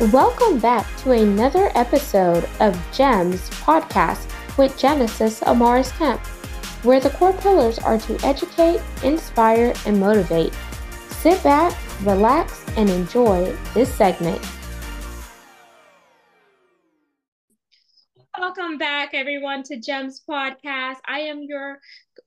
Welcome 0.00 0.58
back 0.58 0.84
to 1.02 1.12
another 1.12 1.70
episode 1.76 2.48
of 2.58 2.76
GEMS 2.92 3.48
podcast 3.50 4.28
with 4.58 4.76
Genesis 4.76 5.38
Amaris 5.38 5.96
Kemp, 5.96 6.20
where 6.84 6.98
the 6.98 7.10
core 7.10 7.32
pillars 7.34 7.78
are 7.78 7.96
to 7.98 8.26
educate, 8.26 8.82
inspire, 9.04 9.72
and 9.86 10.00
motivate. 10.00 10.52
Sit 11.10 11.40
back, 11.44 11.78
relax, 12.02 12.64
and 12.76 12.90
enjoy 12.90 13.56
this 13.72 13.94
segment. 13.94 14.44
Welcome 18.36 18.78
back, 18.78 19.10
everyone, 19.14 19.62
to 19.62 19.76
GEMS 19.78 20.22
podcast. 20.28 20.96
I 21.06 21.20
am 21.20 21.44
your 21.44 21.78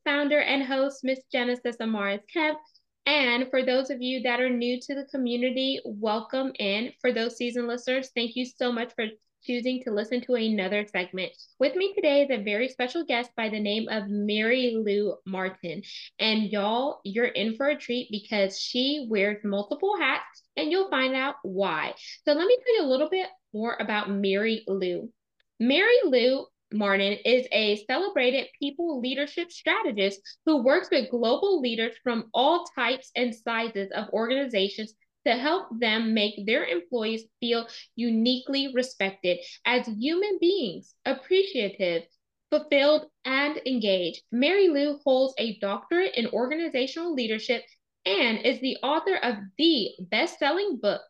founder 0.06 0.40
and 0.40 0.64
host, 0.64 1.02
Miss 1.04 1.20
Genesis 1.34 1.76
Amaris 1.82 2.22
Kemp. 2.34 2.60
And 3.08 3.50
for 3.50 3.64
those 3.64 3.90
of 3.90 4.02
you 4.02 4.22
that 4.24 4.42
are 4.42 4.50
new 4.50 4.82
to 4.82 4.94
the 4.94 5.06
community, 5.06 5.80
welcome 5.86 6.52
in. 6.60 6.92
For 7.00 7.14
those 7.14 7.38
seasoned 7.38 7.70
listeners, 7.70 8.12
thank 8.14 8.36
you 8.36 8.46
so 8.46 8.70
much 8.70 8.92
for 8.96 9.06
choosing 9.44 9.82
to 9.84 9.92
listen 9.92 10.20
to 10.20 10.34
another 10.34 10.86
segment. 10.92 11.32
With 11.58 11.74
me 11.78 11.94
today 11.94 12.24
is 12.24 12.30
a 12.30 12.44
very 12.44 12.68
special 12.68 13.06
guest 13.06 13.32
by 13.38 13.48
the 13.48 13.62
name 13.62 13.88
of 13.88 14.10
Mary 14.10 14.76
Lou 14.76 15.16
Martin. 15.26 15.84
And 16.20 16.52
y'all, 16.52 17.00
you're 17.06 17.28
in 17.28 17.56
for 17.56 17.70
a 17.70 17.78
treat 17.78 18.10
because 18.12 18.60
she 18.60 19.08
wears 19.10 19.42
multiple 19.42 19.96
hats 19.98 20.44
and 20.58 20.70
you'll 20.70 20.90
find 20.90 21.16
out 21.16 21.36
why. 21.44 21.94
So 22.26 22.34
let 22.34 22.46
me 22.46 22.58
tell 22.58 22.76
you 22.76 22.90
a 22.90 22.92
little 22.92 23.10
bit 23.10 23.30
more 23.54 23.78
about 23.80 24.12
Mary 24.12 24.66
Lou. 24.68 25.10
Mary 25.62 25.96
Lou 26.04 26.46
Martin 26.74 27.18
is 27.24 27.48
a 27.52 27.84
celebrated 27.86 28.48
people 28.60 29.00
leadership 29.00 29.52
strategist 29.52 30.20
who 30.46 30.64
works 30.64 30.90
with 30.92 31.10
global 31.10 31.62
leaders 31.62 31.96
from 32.04 32.30
all 32.34 32.66
types 32.76 33.12
and 33.16 33.34
sizes 33.34 33.90
of 33.92 34.10
organizations 34.10 34.94
to 35.26 35.34
help 35.34 35.68
them 35.80 36.14
make 36.14 36.46
their 36.46 36.66
employees 36.66 37.26
feel 37.40 37.68
uniquely 37.96 38.74
respected 38.74 39.38
as 39.66 39.88
human 39.88 40.38
beings, 40.40 40.96
appreciative, 41.06 42.04
fulfilled, 42.50 43.06
and 43.26 43.60
engaged. 43.66 44.24
Mary 44.32 44.70
Lou 44.70 45.00
holds 45.04 45.34
a 45.38 45.60
doctorate 45.60 46.16
in 46.16 46.28
organizational 46.28 47.14
leadership 47.14 47.64
and 48.06 48.40
is 48.40 48.60
the 48.62 48.78
author 48.84 49.16
of 49.16 49.36
the 49.58 49.92
best 50.00 50.40
selling 50.40 50.78
book, 50.82 51.02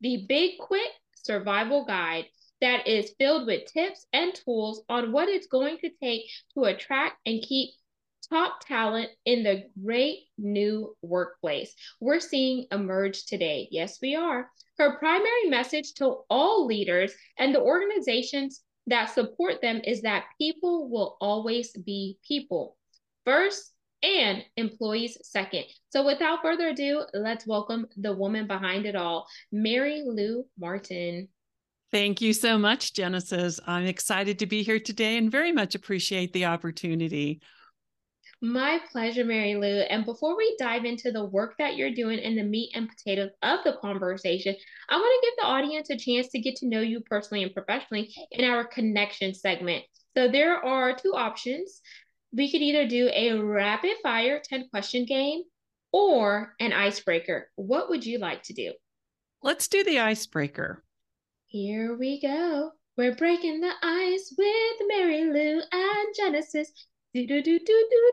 The 0.00 0.24
Big 0.28 0.58
Quit 0.58 0.90
Survival 1.16 1.84
Guide 1.84 2.26
that 2.60 2.86
is 2.86 3.14
filled 3.18 3.46
with 3.46 3.72
tips 3.72 4.06
and 4.12 4.34
tools 4.34 4.82
on 4.88 5.12
what 5.12 5.28
it's 5.28 5.46
going 5.46 5.78
to 5.78 5.90
take 6.02 6.22
to 6.54 6.64
attract 6.64 7.16
and 7.26 7.42
keep 7.42 7.70
top 8.28 8.60
talent 8.66 9.08
in 9.24 9.42
the 9.42 9.64
great 9.82 10.18
new 10.36 10.94
workplace 11.02 11.74
we're 12.00 12.20
seeing 12.20 12.66
emerge 12.70 13.24
today. 13.24 13.68
Yes, 13.70 13.98
we 14.02 14.14
are. 14.16 14.50
Her 14.78 14.98
primary 14.98 15.48
message 15.48 15.94
to 15.94 16.18
all 16.28 16.66
leaders 16.66 17.12
and 17.38 17.54
the 17.54 17.60
organizations 17.60 18.62
that 18.86 19.14
support 19.14 19.60
them 19.60 19.80
is 19.84 20.02
that 20.02 20.26
people 20.38 20.88
will 20.88 21.16
always 21.20 21.72
be 21.72 22.18
people 22.26 22.76
first 23.24 23.72
and 24.02 24.44
employees 24.56 25.18
second. 25.22 25.64
So 25.90 26.06
without 26.06 26.42
further 26.42 26.68
ado, 26.68 27.04
let's 27.12 27.46
welcome 27.46 27.86
the 27.96 28.14
woman 28.14 28.46
behind 28.46 28.86
it 28.86 28.94
all, 28.94 29.26
Mary 29.50 30.02
Lou 30.06 30.44
Martin. 30.58 31.28
Thank 31.90 32.20
you 32.20 32.34
so 32.34 32.58
much, 32.58 32.92
Genesis. 32.92 33.60
I'm 33.66 33.86
excited 33.86 34.38
to 34.40 34.46
be 34.46 34.62
here 34.62 34.78
today 34.78 35.16
and 35.16 35.32
very 35.32 35.52
much 35.52 35.74
appreciate 35.74 36.34
the 36.34 36.44
opportunity. 36.44 37.40
My 38.42 38.78
pleasure, 38.92 39.24
Mary 39.24 39.56
Lou. 39.56 39.80
And 39.80 40.04
before 40.04 40.36
we 40.36 40.54
dive 40.58 40.84
into 40.84 41.10
the 41.10 41.24
work 41.24 41.54
that 41.58 41.76
you're 41.76 41.94
doing 41.94 42.20
and 42.20 42.38
the 42.38 42.44
meat 42.44 42.70
and 42.74 42.88
potatoes 42.88 43.30
of 43.42 43.60
the 43.64 43.78
conversation, 43.80 44.54
I 44.88 44.96
want 44.96 45.22
to 45.22 45.28
give 45.28 45.36
the 45.38 45.48
audience 45.48 45.90
a 45.90 45.96
chance 45.96 46.28
to 46.28 46.40
get 46.40 46.56
to 46.56 46.68
know 46.68 46.80
you 46.80 47.00
personally 47.00 47.42
and 47.42 47.54
professionally 47.54 48.14
in 48.30 48.44
our 48.44 48.64
connection 48.64 49.34
segment. 49.34 49.84
So 50.16 50.28
there 50.28 50.62
are 50.62 50.94
two 50.94 51.14
options. 51.14 51.80
We 52.32 52.52
could 52.52 52.60
either 52.60 52.86
do 52.86 53.10
a 53.12 53.32
rapid 53.32 53.96
fire 54.02 54.40
10 54.44 54.68
question 54.70 55.04
game 55.04 55.42
or 55.90 56.54
an 56.60 56.72
icebreaker. 56.72 57.50
What 57.56 57.88
would 57.88 58.04
you 58.04 58.18
like 58.18 58.42
to 58.44 58.52
do? 58.52 58.72
Let's 59.42 59.68
do 59.68 59.82
the 59.82 60.00
icebreaker. 60.00 60.84
Here 61.50 61.96
we 61.96 62.20
go. 62.20 62.72
We're 62.98 63.14
breaking 63.14 63.62
the 63.62 63.72
ice 63.82 64.34
with 64.36 64.86
Mary 64.86 65.24
Lou 65.24 65.62
and 65.72 66.14
Genesis. 66.14 66.70
Do 67.14 67.26
do 67.26 67.42
do 67.42 67.58
do 67.58 67.88
do. 67.90 68.12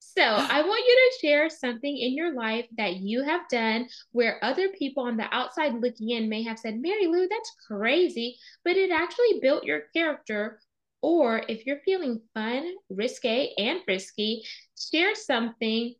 So, 0.00 0.22
I 0.22 0.62
want 0.66 0.84
you 0.84 0.96
to 0.96 1.18
share 1.20 1.48
something 1.48 1.96
in 1.96 2.16
your 2.16 2.34
life 2.34 2.66
that 2.76 2.96
you 2.96 3.22
have 3.22 3.48
done 3.48 3.88
where 4.10 4.44
other 4.44 4.70
people 4.70 5.04
on 5.04 5.16
the 5.16 5.32
outside 5.32 5.74
looking 5.74 6.10
in 6.10 6.28
may 6.28 6.42
have 6.42 6.58
said, 6.58 6.80
Mary 6.80 7.06
Lou, 7.06 7.28
that's 7.28 7.54
crazy, 7.68 8.36
but 8.64 8.76
it 8.76 8.90
actually 8.90 9.38
built 9.40 9.62
your 9.62 9.82
character. 9.94 10.58
Or 11.02 11.44
if 11.48 11.66
you're 11.66 11.82
feeling 11.84 12.20
fun, 12.34 12.68
risque, 12.88 13.54
and 13.56 13.78
frisky, 13.84 14.42
share 14.76 15.14
something 15.14 15.94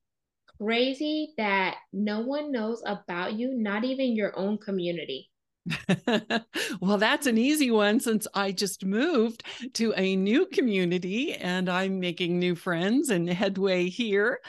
crazy 0.60 1.32
that 1.37 1.76
no 1.92 2.22
one 2.22 2.50
knows 2.50 2.82
about 2.84 3.34
you, 3.34 3.54
not 3.54 3.84
even 3.84 4.16
your 4.16 4.37
own 4.37 4.58
community. 4.58 5.29
well, 6.81 6.97
that's 6.98 7.26
an 7.26 7.37
easy 7.37 7.71
one 7.71 8.00
since 8.00 8.26
I 8.34 8.53
just 8.53 8.84
moved 8.84 9.44
to 9.75 9.93
a 9.97 10.16
new 10.16 10.47
community 10.47 11.34
and 11.34 11.69
I'm 11.69 12.00
making 12.00 12.38
new 12.38 12.54
friends 12.54 13.10
and 13.10 13.28
headway 13.28 13.88
here. 13.88 14.41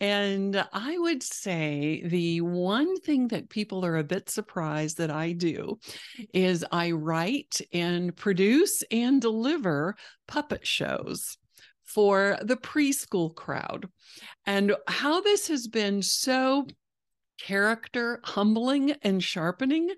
And 0.00 0.64
I 0.72 0.96
would 0.98 1.22
say 1.22 2.02
the 2.04 2.40
one 2.40 3.00
thing 3.00 3.28
that 3.28 3.50
people 3.50 3.84
are 3.84 3.96
a 3.96 4.04
bit 4.04 4.30
surprised 4.30 4.98
that 4.98 5.10
I 5.10 5.32
do 5.32 5.78
is 6.32 6.64
I 6.70 6.92
write 6.92 7.60
and 7.72 8.14
produce 8.16 8.82
and 8.90 9.20
deliver 9.20 9.96
puppet 10.28 10.66
shows 10.66 11.36
for 11.84 12.38
the 12.42 12.56
preschool 12.56 13.34
crowd. 13.34 13.88
And 14.46 14.76
how 14.86 15.20
this 15.20 15.48
has 15.48 15.66
been 15.66 16.02
so 16.02 16.66
character 17.40 18.20
humbling 18.22 18.92
and 19.02 19.22
sharpening 19.22 19.90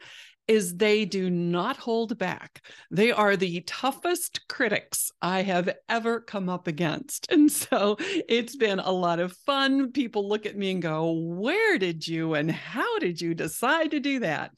is 0.52 0.76
they 0.76 1.06
do 1.06 1.30
not 1.30 1.78
hold 1.78 2.18
back. 2.18 2.60
They 2.90 3.10
are 3.10 3.36
the 3.36 3.62
toughest 3.62 4.46
critics 4.48 5.10
I 5.22 5.42
have 5.42 5.74
ever 5.88 6.20
come 6.20 6.48
up 6.48 6.66
against. 6.66 7.30
And 7.32 7.50
so 7.50 7.96
it's 7.98 8.56
been 8.56 8.78
a 8.78 8.92
lot 8.92 9.18
of 9.18 9.32
fun. 9.32 9.90
People 9.90 10.28
look 10.28 10.44
at 10.44 10.56
me 10.56 10.70
and 10.70 10.82
go, 10.82 11.12
Where 11.12 11.78
did 11.78 12.06
you 12.06 12.34
and 12.34 12.50
how 12.50 12.98
did 12.98 13.20
you 13.20 13.34
decide 13.34 13.92
to 13.92 14.00
do 14.00 14.20
that? 14.20 14.52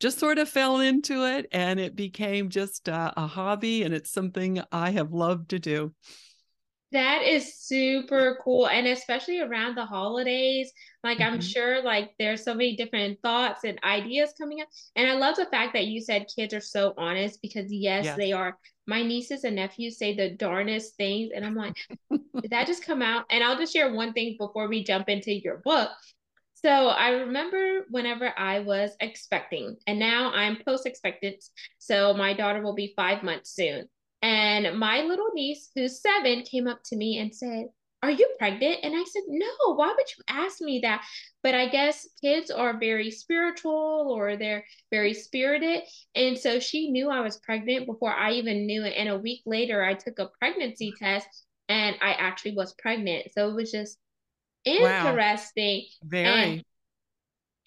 Just 0.00 0.18
sort 0.18 0.38
of 0.38 0.48
fell 0.48 0.80
into 0.80 1.26
it 1.26 1.46
and 1.52 1.78
it 1.78 1.94
became 1.94 2.48
just 2.48 2.88
a, 2.88 3.12
a 3.16 3.26
hobby. 3.26 3.82
And 3.82 3.94
it's 3.94 4.10
something 4.10 4.62
I 4.72 4.90
have 4.90 5.12
loved 5.12 5.50
to 5.50 5.58
do. 5.58 5.92
That 6.94 7.22
is 7.22 7.56
super 7.56 8.38
cool. 8.40 8.68
And 8.68 8.86
especially 8.86 9.40
around 9.40 9.74
the 9.74 9.84
holidays, 9.84 10.72
like 11.02 11.18
mm-hmm. 11.18 11.34
I'm 11.34 11.40
sure 11.40 11.82
like 11.82 12.12
there's 12.20 12.44
so 12.44 12.54
many 12.54 12.76
different 12.76 13.18
thoughts 13.20 13.64
and 13.64 13.80
ideas 13.82 14.32
coming 14.38 14.60
up. 14.60 14.68
And 14.94 15.10
I 15.10 15.14
love 15.14 15.34
the 15.34 15.46
fact 15.46 15.72
that 15.72 15.86
you 15.86 16.00
said 16.00 16.28
kids 16.34 16.54
are 16.54 16.60
so 16.60 16.94
honest 16.96 17.42
because 17.42 17.72
yes, 17.72 18.04
yes. 18.04 18.16
they 18.16 18.30
are. 18.30 18.56
My 18.86 19.02
nieces 19.02 19.42
and 19.42 19.56
nephews 19.56 19.98
say 19.98 20.14
the 20.14 20.30
darnest 20.30 20.96
things. 20.96 21.32
And 21.34 21.44
I'm 21.44 21.56
like, 21.56 21.74
did 22.10 22.50
that 22.50 22.68
just 22.68 22.86
come 22.86 23.02
out? 23.02 23.24
And 23.28 23.42
I'll 23.42 23.58
just 23.58 23.72
share 23.72 23.92
one 23.92 24.12
thing 24.12 24.36
before 24.38 24.68
we 24.68 24.84
jump 24.84 25.08
into 25.08 25.32
your 25.32 25.62
book. 25.64 25.90
So 26.54 26.70
I 26.70 27.10
remember 27.10 27.80
whenever 27.90 28.32
I 28.38 28.60
was 28.60 28.92
expecting, 29.00 29.76
and 29.86 29.98
now 29.98 30.30
I'm 30.32 30.62
post 30.64 30.86
expectant. 30.86 31.44
So 31.78 32.14
my 32.14 32.32
daughter 32.34 32.62
will 32.62 32.74
be 32.74 32.94
five 32.96 33.22
months 33.22 33.50
soon. 33.50 33.86
And 34.24 34.78
my 34.78 35.02
little 35.02 35.28
niece, 35.34 35.70
who's 35.74 36.00
seven, 36.00 36.42
came 36.44 36.66
up 36.66 36.82
to 36.86 36.96
me 36.96 37.18
and 37.18 37.34
said, 37.34 37.66
Are 38.02 38.10
you 38.10 38.26
pregnant? 38.38 38.78
And 38.82 38.94
I 38.96 39.04
said, 39.04 39.22
No, 39.28 39.74
why 39.74 39.88
would 39.88 40.06
you 40.16 40.24
ask 40.28 40.62
me 40.62 40.80
that? 40.82 41.04
But 41.42 41.54
I 41.54 41.68
guess 41.68 42.08
kids 42.22 42.50
are 42.50 42.78
very 42.78 43.10
spiritual 43.10 44.08
or 44.10 44.36
they're 44.38 44.64
very 44.90 45.12
spirited. 45.12 45.82
And 46.14 46.38
so 46.38 46.58
she 46.58 46.90
knew 46.90 47.10
I 47.10 47.20
was 47.20 47.36
pregnant 47.38 47.86
before 47.86 48.12
I 48.14 48.32
even 48.32 48.66
knew 48.66 48.84
it. 48.84 48.94
And 48.96 49.10
a 49.10 49.18
week 49.18 49.42
later, 49.44 49.84
I 49.84 49.94
took 49.94 50.18
a 50.18 50.30
pregnancy 50.40 50.92
test 50.98 51.28
and 51.68 51.96
I 52.00 52.12
actually 52.14 52.54
was 52.54 52.74
pregnant. 52.78 53.28
So 53.34 53.50
it 53.50 53.54
was 53.54 53.72
just 53.72 53.98
interesting. 54.64 55.82
Wow. 55.82 56.08
Very 56.08 56.64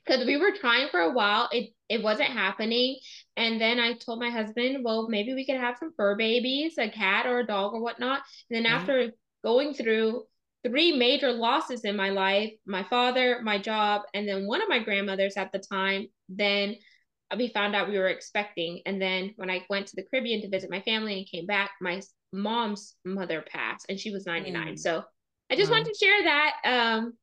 because 0.07 0.25
we 0.25 0.37
were 0.37 0.51
trying 0.51 0.89
for 0.89 0.99
a 0.99 1.11
while 1.11 1.49
it 1.51 1.71
it 1.89 2.03
wasn't 2.03 2.29
happening. 2.29 2.97
And 3.35 3.59
then 3.61 3.79
i 3.79 3.93
told 3.93 4.19
my 4.19 4.29
husband 4.29 4.83
well 4.83 5.07
maybe 5.09 5.33
we 5.33 5.45
could 5.45 5.57
have 5.57 5.77
some 5.77 5.93
fur 5.95 6.15
babies 6.15 6.75
a 6.77 6.89
cat 6.89 7.25
or 7.25 7.39
a 7.39 7.47
dog 7.47 7.73
or 7.73 7.81
whatnot. 7.81 8.21
And 8.49 8.57
then 8.57 8.65
after 8.65 9.11
going 9.43 9.73
through 9.73 10.23
three 10.65 10.97
major 10.97 11.31
losses 11.31 11.83
in 11.83 11.95
my 11.95 12.09
life 12.09 12.51
my 12.65 12.83
father 12.83 13.39
my 13.43 13.57
job 13.57 14.01
and 14.13 14.27
then 14.27 14.47
one 14.47 14.61
of 14.61 14.69
my 14.69 14.79
grandmothers 14.79 15.37
at 15.37 15.51
the 15.51 15.59
time 15.59 16.07
then 16.29 16.75
we 17.37 17.49
found 17.49 17.75
out 17.75 17.89
we 17.89 17.97
were 17.97 18.07
expecting. 18.07 18.81
And 18.85 19.01
then 19.01 19.33
when 19.35 19.49
i 19.49 19.65
went 19.69 19.87
to 19.87 19.95
the 19.95 20.03
caribbean 20.09 20.41
to 20.41 20.49
visit 20.49 20.69
my 20.69 20.81
family 20.81 21.17
and 21.17 21.27
came 21.27 21.45
back 21.45 21.71
my 21.81 22.01
mom's 22.33 22.95
mother 23.05 23.43
passed 23.49 23.85
and 23.89 23.99
she 23.99 24.11
was 24.11 24.25
99 24.25 24.73
mm. 24.73 24.79
so 24.79 25.01
i 25.49 25.55
just 25.55 25.71
wanted 25.71 25.85
to 25.85 25.97
share 25.97 26.23
that 26.23 26.53
um 26.65 27.13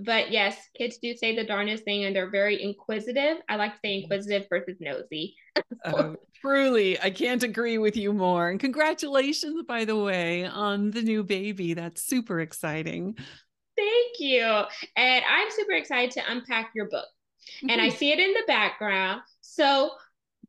but 0.00 0.30
yes, 0.30 0.56
kids 0.76 0.98
do 0.98 1.16
say 1.16 1.34
the 1.34 1.44
darndest 1.44 1.84
thing 1.84 2.04
and 2.04 2.14
they're 2.14 2.30
very 2.30 2.62
inquisitive. 2.62 3.38
I 3.48 3.56
like 3.56 3.74
to 3.74 3.80
say 3.84 4.02
inquisitive 4.02 4.46
versus 4.48 4.76
nosy. 4.80 5.36
oh, 5.84 6.16
truly, 6.40 7.00
I 7.00 7.10
can't 7.10 7.42
agree 7.42 7.78
with 7.78 7.96
you 7.96 8.12
more. 8.12 8.48
And 8.48 8.60
congratulations, 8.60 9.64
by 9.66 9.84
the 9.84 9.96
way, 9.96 10.44
on 10.44 10.90
the 10.90 11.02
new 11.02 11.24
baby. 11.24 11.74
That's 11.74 12.02
super 12.02 12.40
exciting. 12.40 13.16
Thank 13.76 14.20
you. 14.20 14.44
And 14.96 15.24
I'm 15.24 15.50
super 15.50 15.72
excited 15.72 16.12
to 16.12 16.30
unpack 16.30 16.70
your 16.74 16.88
book. 16.88 17.06
Mm-hmm. 17.58 17.70
And 17.70 17.80
I 17.80 17.88
mm-hmm. 17.88 17.96
see 17.96 18.12
it 18.12 18.18
in 18.18 18.32
the 18.32 18.44
background. 18.46 19.22
So, 19.40 19.90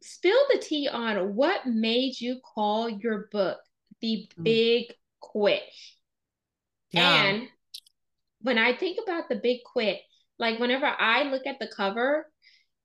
spill 0.01 0.39
the 0.53 0.59
tea 0.59 0.87
on 0.87 1.35
what 1.35 1.65
made 1.65 2.19
you 2.19 2.39
call 2.55 2.89
your 2.89 3.27
book 3.31 3.59
The 4.01 4.29
mm. 4.37 4.43
Big 4.43 4.93
Quit. 5.19 5.63
Yeah. 6.91 7.23
And 7.23 7.47
when 8.41 8.57
I 8.57 8.75
think 8.75 8.99
about 9.01 9.29
the 9.29 9.35
big 9.35 9.59
quit, 9.63 9.99
like 10.37 10.59
whenever 10.59 10.85
I 10.85 11.23
look 11.23 11.45
at 11.45 11.59
the 11.59 11.67
cover, 11.67 12.25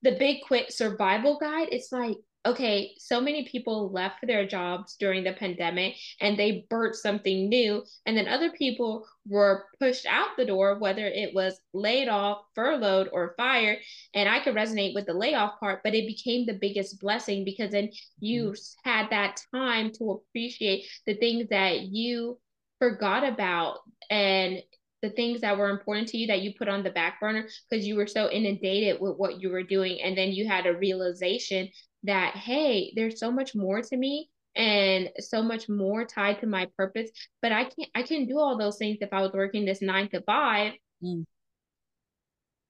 the 0.03 0.17
big 0.19 0.39
quit 0.47 0.73
survival 0.73 1.39
guide, 1.41 1.69
it's 1.71 1.93
like, 1.93 2.17
okay, 2.47 2.95
so 2.99 3.21
many 3.21 3.49
people 3.49 3.91
left 3.91 4.19
their 4.27 4.47
jobs 4.47 4.97
during 5.01 5.25
the 5.25 5.33
pandemic 5.33 5.95
and 6.21 6.39
they 6.39 6.67
birthed 6.71 6.97
something 6.97 7.49
new. 7.49 7.83
And 8.05 8.17
then 8.17 8.29
other 8.29 8.51
people 8.51 9.07
were 9.27 9.65
pushed 9.81 10.05
out 10.05 10.37
the 10.37 10.45
door, 10.45 10.79
whether 10.79 11.07
it 11.07 11.35
was 11.35 11.59
laid 11.73 12.09
off, 12.09 12.43
furloughed, 12.55 13.09
or 13.13 13.35
fired. 13.39 13.79
And 14.15 14.29
I 14.29 14.41
could 14.41 14.55
resonate 14.55 14.95
with 14.95 15.07
the 15.07 15.15
layoff 15.15 15.59
part, 15.59 15.81
but 15.83 15.95
it 15.95 16.07
became 16.07 16.45
the 16.45 16.59
biggest 16.61 17.01
blessing 17.01 17.45
because 17.47 17.71
then 17.71 17.89
you 18.19 18.51
mm-hmm. 18.51 18.91
had 18.91 19.11
that 19.11 19.41
time 19.55 19.91
to 19.99 20.11
appreciate 20.11 20.85
the 21.07 21.15
things 21.15 21.49
that 21.49 21.81
you 21.81 22.39
forgot 22.79 23.27
about 23.27 23.79
and 24.11 24.61
the 25.05 25.11
things 25.11 25.43
that 25.43 25.59
were 25.59 25.69
important 25.69 26.09
to 26.09 26.17
you 26.17 26.27
that 26.27 26.41
you 26.41 26.55
put 26.57 26.67
on 26.67 26.83
the 26.83 26.89
back 26.91 27.21
burner 27.21 27.47
because 27.69 27.87
you 27.87 27.95
were 27.95 28.07
so 28.07 28.31
inundated 28.31 28.99
with 28.99 29.17
what 29.19 29.39
you 29.39 29.51
were 29.51 29.63
doing 29.63 30.01
and 30.01 30.17
then 30.17 30.31
you 30.31 30.49
had 30.49 30.65
a 30.65 30.75
realization 30.75 31.69
that 32.05 32.35
hey 32.35 32.91
there's 32.97 33.21
so 33.21 33.31
much 33.31 33.55
more 33.55 33.83
to 33.83 33.99
me 33.99 34.31
and 34.57 35.11
so 35.19 35.43
much 35.43 35.69
more 35.69 36.07
tied 36.07 36.41
to 36.41 36.47
my 36.47 36.67
purpose 36.79 37.11
but 37.43 37.53
i 37.53 37.65
can't 37.65 37.91
i 37.95 38.03
can't 38.03 38.29
do 38.29 38.39
all 38.39 38.57
those 38.57 38.79
things 38.79 38.97
if 39.03 39.13
i 39.13 39.21
was 39.21 39.33
working 39.33 39.67
this 39.67 39.83
nine 39.83 40.09
to 40.09 40.23
five. 40.23 40.73
Mm. 41.03 41.25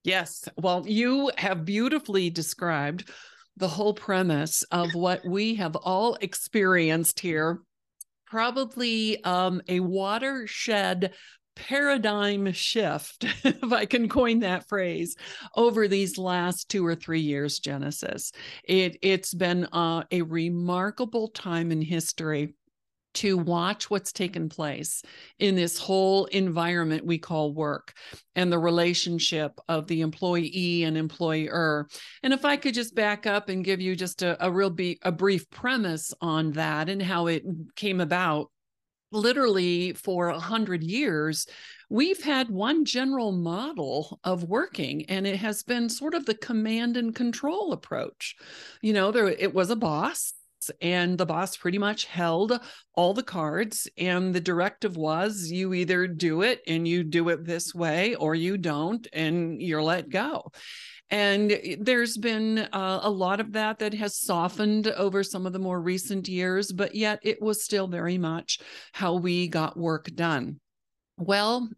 yes. 0.03 0.49
Well 0.57 0.85
you 0.89 1.31
have 1.39 1.65
beautifully 1.65 2.31
described 2.31 3.09
the 3.57 3.69
whole 3.69 3.95
premise 3.95 4.65
of 4.73 4.93
what 4.97 5.25
we 5.25 5.55
have 5.55 5.77
all 5.77 6.17
experienced 6.21 7.21
here. 7.21 7.61
Probably 8.27 9.23
um, 9.23 9.63
a 9.69 9.79
watershed 9.79 11.13
paradigm 11.57 12.53
shift, 12.53 13.25
if 13.45 13.73
I 13.73 13.87
can 13.87 14.09
coin 14.09 14.41
that 14.41 14.69
phrase, 14.69 15.17
over 15.57 15.89
these 15.89 16.19
last 16.19 16.69
two 16.69 16.87
or 16.87 16.95
three 16.95 17.21
years, 17.21 17.59
Genesis. 17.59 18.33
It, 18.65 18.99
it's 19.03 19.35
been 19.35 19.65
uh, 19.67 20.05
a 20.11 20.23
remarkable 20.23 21.29
time 21.29 21.73
in 21.73 21.83
history 21.83 22.55
to 23.15 23.39
watch 23.39 23.91
what's 23.91 24.13
taken 24.13 24.49
place 24.49 25.03
in 25.39 25.55
this 25.55 25.79
whole 25.79 26.25
environment 26.27 27.07
we 27.07 27.19
call 27.19 27.55
work 27.55 27.95
and 28.35 28.53
the 28.53 28.59
relationship 28.59 29.53
of 29.69 29.87
the 29.87 30.01
employee 30.01 30.83
and 30.83 30.97
employer. 30.97 31.87
And 32.23 32.33
if 32.33 32.45
I 32.45 32.57
could 32.57 32.75
just 32.75 32.95
back 32.95 33.27
up 33.27 33.49
and 33.49 33.65
give 33.65 33.81
you 33.81 33.95
just 33.97 34.23
a, 34.23 34.45
a 34.45 34.51
real 34.51 34.71
be, 34.71 34.99
a 35.03 35.13
brief 35.13 35.49
premise 35.51 36.13
on 36.21 36.53
that 36.53 36.89
and 36.89 37.01
how 37.01 37.29
it 37.29 37.45
came 37.77 38.01
about 38.01 38.51
literally 39.13 39.93
for 39.93 40.29
a 40.29 40.39
hundred 40.39 40.83
years, 40.83 41.47
we've 41.89 42.23
had 42.23 42.51
one 42.51 42.85
general 42.85 43.33
model 43.33 44.19
of 44.25 44.45
working, 44.45 45.05
and 45.07 45.27
it 45.27 45.37
has 45.37 45.63
been 45.63 45.89
sort 45.89 46.15
of 46.15 46.27
the 46.27 46.35
command 46.35 46.97
and 46.97 47.15
control 47.15 47.73
approach. 47.73 48.35
You 48.83 48.93
know, 48.93 49.11
there 49.11 49.29
it 49.29 49.55
was 49.55 49.71
a 49.71 49.77
boss. 49.77 50.35
And 50.81 51.19
the 51.19 51.27
boss 51.27 51.59
pretty 51.59 51.77
much 51.77 52.07
held 52.07 52.59
all 52.95 53.13
the 53.13 53.23
cards. 53.23 53.87
And 53.99 54.35
the 54.35 54.41
directive 54.41 54.97
was 54.97 55.51
you 55.51 55.75
either 55.75 56.07
do 56.07 56.41
it 56.41 56.63
and 56.67 56.89
you 56.89 57.05
do 57.05 57.29
it 57.29 57.45
this 57.45 57.75
way, 57.75 58.15
or 58.15 58.35
you 58.35 58.57
don't 58.57 59.07
and 59.13 59.61
you're 59.61 59.83
let 59.83 60.09
go. 60.09 60.51
And 61.11 61.79
there's 61.81 62.17
been 62.17 62.59
uh, 62.59 63.01
a 63.03 63.11
lot 63.11 63.41
of 63.41 63.53
that 63.53 63.79
that 63.81 63.95
has 63.95 64.19
softened 64.19 64.89
over 64.89 65.23
some 65.23 65.47
of 65.47 65.53
the 65.53 65.59
more 65.59 65.81
recent 65.81 66.29
years, 66.29 66.73
but 66.73 66.95
yet 66.95 67.21
it 67.23 67.41
was 67.43 67.63
still 67.63 67.87
very 67.87 68.19
much 68.19 68.59
how 68.93 69.15
we 69.15 69.49
got 69.49 69.77
work 69.77 70.07
done. 70.15 70.61
Well, 71.19 71.69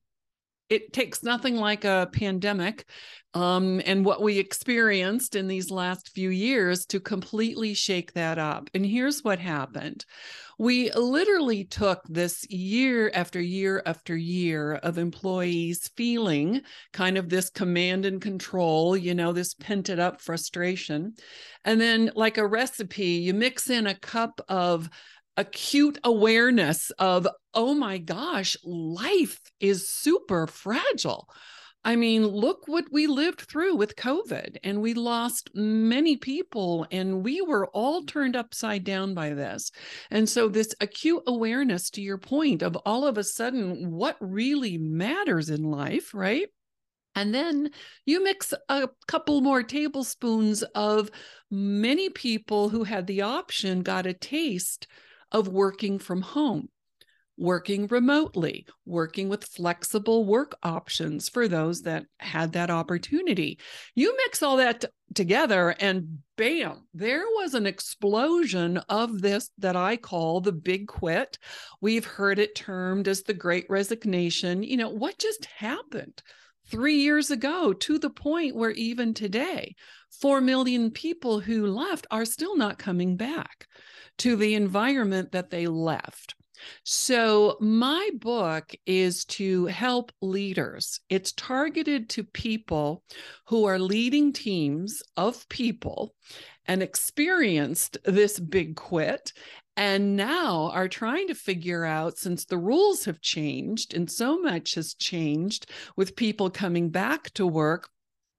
it 0.68 0.92
takes 0.92 1.22
nothing 1.22 1.56
like 1.56 1.84
a 1.84 2.08
pandemic 2.12 2.88
um, 3.34 3.80
and 3.84 4.04
what 4.04 4.22
we 4.22 4.38
experienced 4.38 5.36
in 5.36 5.46
these 5.46 5.70
last 5.70 6.10
few 6.10 6.30
years 6.30 6.86
to 6.86 6.98
completely 6.98 7.74
shake 7.74 8.12
that 8.14 8.38
up. 8.38 8.70
And 8.74 8.84
here's 8.84 9.22
what 9.22 9.38
happened 9.38 10.04
we 10.58 10.90
literally 10.92 11.64
took 11.64 12.02
this 12.08 12.48
year 12.50 13.10
after 13.12 13.40
year 13.40 13.82
after 13.84 14.16
year 14.16 14.74
of 14.74 14.96
employees 14.96 15.90
feeling 15.96 16.62
kind 16.92 17.18
of 17.18 17.28
this 17.28 17.50
command 17.50 18.06
and 18.06 18.22
control, 18.22 18.96
you 18.96 19.14
know, 19.14 19.32
this 19.32 19.52
pented 19.54 19.98
up 19.98 20.20
frustration. 20.20 21.14
And 21.64 21.80
then, 21.80 22.10
like 22.14 22.38
a 22.38 22.46
recipe, 22.46 23.04
you 23.04 23.34
mix 23.34 23.68
in 23.68 23.86
a 23.86 23.98
cup 23.98 24.40
of 24.48 24.88
acute 25.36 25.98
awareness 26.04 26.90
of, 26.98 27.28
oh 27.52 27.74
my 27.74 27.98
gosh, 27.98 28.56
life 28.64 29.40
is 29.60 29.90
super 29.90 30.46
fragile. 30.46 31.28
I 31.86 31.94
mean, 31.94 32.26
look 32.26 32.66
what 32.66 32.86
we 32.90 33.06
lived 33.06 33.42
through 33.42 33.76
with 33.76 33.94
COVID, 33.94 34.56
and 34.64 34.82
we 34.82 34.92
lost 34.92 35.50
many 35.54 36.16
people, 36.16 36.84
and 36.90 37.22
we 37.24 37.40
were 37.40 37.68
all 37.68 38.02
turned 38.02 38.34
upside 38.34 38.82
down 38.82 39.14
by 39.14 39.34
this. 39.34 39.70
And 40.10 40.28
so, 40.28 40.48
this 40.48 40.74
acute 40.80 41.22
awareness, 41.28 41.88
to 41.90 42.02
your 42.02 42.18
point, 42.18 42.62
of 42.62 42.74
all 42.84 43.06
of 43.06 43.16
a 43.16 43.22
sudden 43.22 43.92
what 43.92 44.16
really 44.18 44.78
matters 44.78 45.48
in 45.48 45.62
life, 45.62 46.12
right? 46.12 46.48
And 47.14 47.32
then 47.32 47.70
you 48.04 48.22
mix 48.22 48.52
a 48.68 48.88
couple 49.06 49.40
more 49.40 49.62
tablespoons 49.62 50.64
of 50.74 51.08
many 51.52 52.10
people 52.10 52.68
who 52.68 52.82
had 52.82 53.06
the 53.06 53.22
option 53.22 53.84
got 53.84 54.06
a 54.06 54.12
taste 54.12 54.88
of 55.30 55.46
working 55.46 56.00
from 56.00 56.22
home 56.22 56.68
working 57.36 57.86
remotely, 57.88 58.66
working 58.84 59.28
with 59.28 59.44
flexible 59.44 60.24
work 60.24 60.56
options 60.62 61.28
for 61.28 61.48
those 61.48 61.82
that 61.82 62.06
had 62.18 62.52
that 62.52 62.70
opportunity. 62.70 63.58
You 63.94 64.16
mix 64.24 64.42
all 64.42 64.56
that 64.56 64.82
t- 64.82 64.88
together, 65.14 65.70
and 65.80 66.18
bam, 66.36 66.86
there 66.94 67.24
was 67.24 67.54
an 67.54 67.66
explosion 67.66 68.78
of 68.88 69.20
this 69.20 69.50
that 69.58 69.76
I 69.76 69.96
call 69.96 70.40
the 70.40 70.52
big 70.52 70.86
quit. 70.86 71.38
We've 71.80 72.06
heard 72.06 72.38
it 72.38 72.54
termed 72.54 73.08
as 73.08 73.22
the 73.22 73.34
great 73.34 73.66
resignation. 73.68 74.62
You 74.62 74.78
know, 74.78 74.90
what 74.90 75.18
just 75.18 75.46
happened? 75.46 76.22
Three 76.68 76.96
years 76.96 77.30
ago, 77.30 77.72
to 77.72 77.98
the 77.98 78.10
point 78.10 78.56
where 78.56 78.72
even 78.72 79.14
today, 79.14 79.76
4 80.20 80.40
million 80.40 80.90
people 80.90 81.40
who 81.40 81.66
left 81.66 82.06
are 82.10 82.24
still 82.24 82.56
not 82.56 82.78
coming 82.78 83.16
back 83.16 83.68
to 84.18 84.34
the 84.34 84.54
environment 84.54 85.32
that 85.32 85.50
they 85.50 85.66
left. 85.66 86.34
So, 86.84 87.56
my 87.60 88.10
book 88.14 88.74
is 88.86 89.24
to 89.26 89.66
help 89.66 90.12
leaders. 90.20 91.00
It's 91.08 91.32
targeted 91.32 92.08
to 92.10 92.24
people 92.24 93.02
who 93.46 93.64
are 93.64 93.78
leading 93.78 94.32
teams 94.32 95.02
of 95.16 95.48
people 95.48 96.14
and 96.66 96.82
experienced 96.82 97.98
this 98.04 98.38
big 98.38 98.76
quit 98.76 99.32
and 99.76 100.16
now 100.16 100.70
are 100.72 100.88
trying 100.88 101.28
to 101.28 101.34
figure 101.34 101.84
out 101.84 102.18
since 102.18 102.44
the 102.44 102.58
rules 102.58 103.04
have 103.04 103.20
changed 103.20 103.94
and 103.94 104.10
so 104.10 104.38
much 104.40 104.74
has 104.74 104.94
changed 104.94 105.70
with 105.96 106.16
people 106.16 106.48
coming 106.50 106.88
back 106.90 107.30
to 107.34 107.46
work 107.46 107.88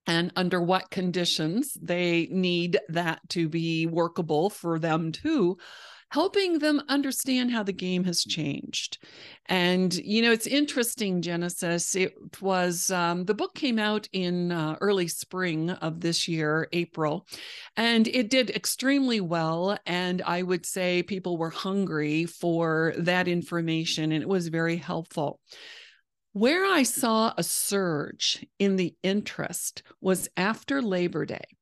and 0.08 0.32
under 0.36 0.62
what 0.62 0.90
conditions 0.90 1.78
they 1.82 2.28
need 2.32 2.80
that 2.90 3.20
to 3.30 3.50
be 3.50 3.86
workable 3.86 4.50
for 4.50 4.80
them 4.80 5.12
too 5.12 5.58
helping 6.10 6.60
them 6.60 6.82
understand 6.88 7.52
how 7.52 7.64
the 7.64 7.74
game 7.74 8.04
has 8.06 8.24
changed. 8.24 8.98
And, 9.48 9.94
you 9.94 10.22
know, 10.22 10.32
it's 10.32 10.48
interesting, 10.48 11.22
Genesis. 11.22 11.96
It 11.96 12.14
was 12.42 12.90
um, 12.92 13.26
the 13.26 13.34
book 13.34 13.56
came 13.56 13.78
out 13.78 14.08
in 14.14 14.52
uh, 14.52 14.78
early 14.80 15.08
spring 15.08 15.70
of 15.70 16.00
this 16.00 16.28
year, 16.28 16.70
April, 16.72 17.28
and 17.76 18.08
it 18.08 18.30
did 18.30 18.50
extremely 18.52 19.20
well. 19.20 19.78
And 19.86 20.22
I 20.22 20.44
would 20.44 20.66
say 20.66 21.04
people 21.04 21.38
were 21.38 21.50
hungry 21.50 22.26
for 22.26 22.94
that 22.98 23.28
information, 23.28 24.12
and 24.12 24.22
it 24.22 24.30
was 24.30 24.48
very 24.48 24.78
helpful. 24.78 25.40
Where 26.34 26.66
I 26.66 26.84
saw 26.84 27.34
a 27.36 27.44
surge 27.44 28.46
in 28.60 28.76
the 28.76 28.96
interest 29.02 29.84
was 30.02 30.30
after 30.38 30.82
Labor 30.82 31.26
Day. 31.26 31.57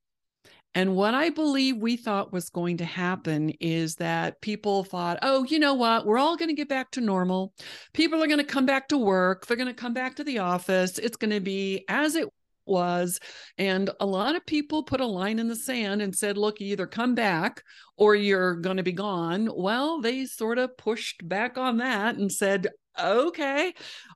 And 0.75 0.95
what 0.95 1.13
I 1.13 1.29
believe 1.29 1.77
we 1.77 1.95
thought 1.95 2.33
was 2.33 2.49
going 2.49 2.77
to 2.77 2.85
happen 2.85 3.51
is 3.61 3.95
that 3.95 4.41
people 4.41 4.83
thought, 4.83 5.19
oh, 5.21 5.45
you 5.45 5.57
know 5.57 5.73
what? 5.73 6.05
We're 6.05 6.17
all 6.17 6.35
going 6.35 6.49
to 6.49 6.55
get 6.55 6.67
back 6.67 6.91
to 6.91 7.01
normal. 7.01 7.53
People 7.93 8.21
are 8.21 8.27
going 8.27 8.39
to 8.39 8.43
come 8.43 8.65
back 8.65 8.89
to 8.89 8.97
work. 8.97 9.45
They're 9.45 9.55
going 9.55 9.67
to 9.67 9.73
come 9.73 9.93
back 9.93 10.17
to 10.17 10.23
the 10.25 10.39
office. 10.39 10.99
It's 10.99 11.15
going 11.15 11.31
to 11.31 11.39
be 11.39 11.85
as 11.87 12.15
it 12.15 12.27
was. 12.65 13.19
And 13.57 13.89
a 13.99 14.05
lot 14.05 14.35
of 14.35 14.45
people 14.45 14.83
put 14.83 14.99
a 14.99 15.05
line 15.05 15.39
in 15.39 15.47
the 15.47 15.55
sand 15.55 16.01
and 16.01 16.13
said, 16.13 16.37
look, 16.37 16.59
you 16.59 16.67
either 16.73 16.87
come 16.87 17.15
back 17.15 17.63
or 17.95 18.13
you're 18.13 18.55
going 18.55 18.77
to 18.77 18.83
be 18.83 18.91
gone. 18.91 19.49
Well, 19.55 20.01
they 20.01 20.25
sort 20.25 20.57
of 20.57 20.75
pushed 20.77 21.27
back 21.27 21.57
on 21.57 21.77
that 21.77 22.17
and 22.17 22.29
said, 22.29 22.67
okay, 22.99 23.73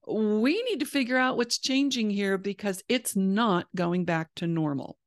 we 0.08 0.62
need 0.64 0.82
to 0.82 0.86
figure 0.86 1.18
out 1.18 1.38
what's 1.38 1.58
changing 1.58 2.10
here 2.10 2.38
because 2.38 2.84
it's 2.90 3.16
not 3.16 3.68
going 3.76 4.04
back 4.04 4.30
to 4.36 4.48
normal. 4.48 4.99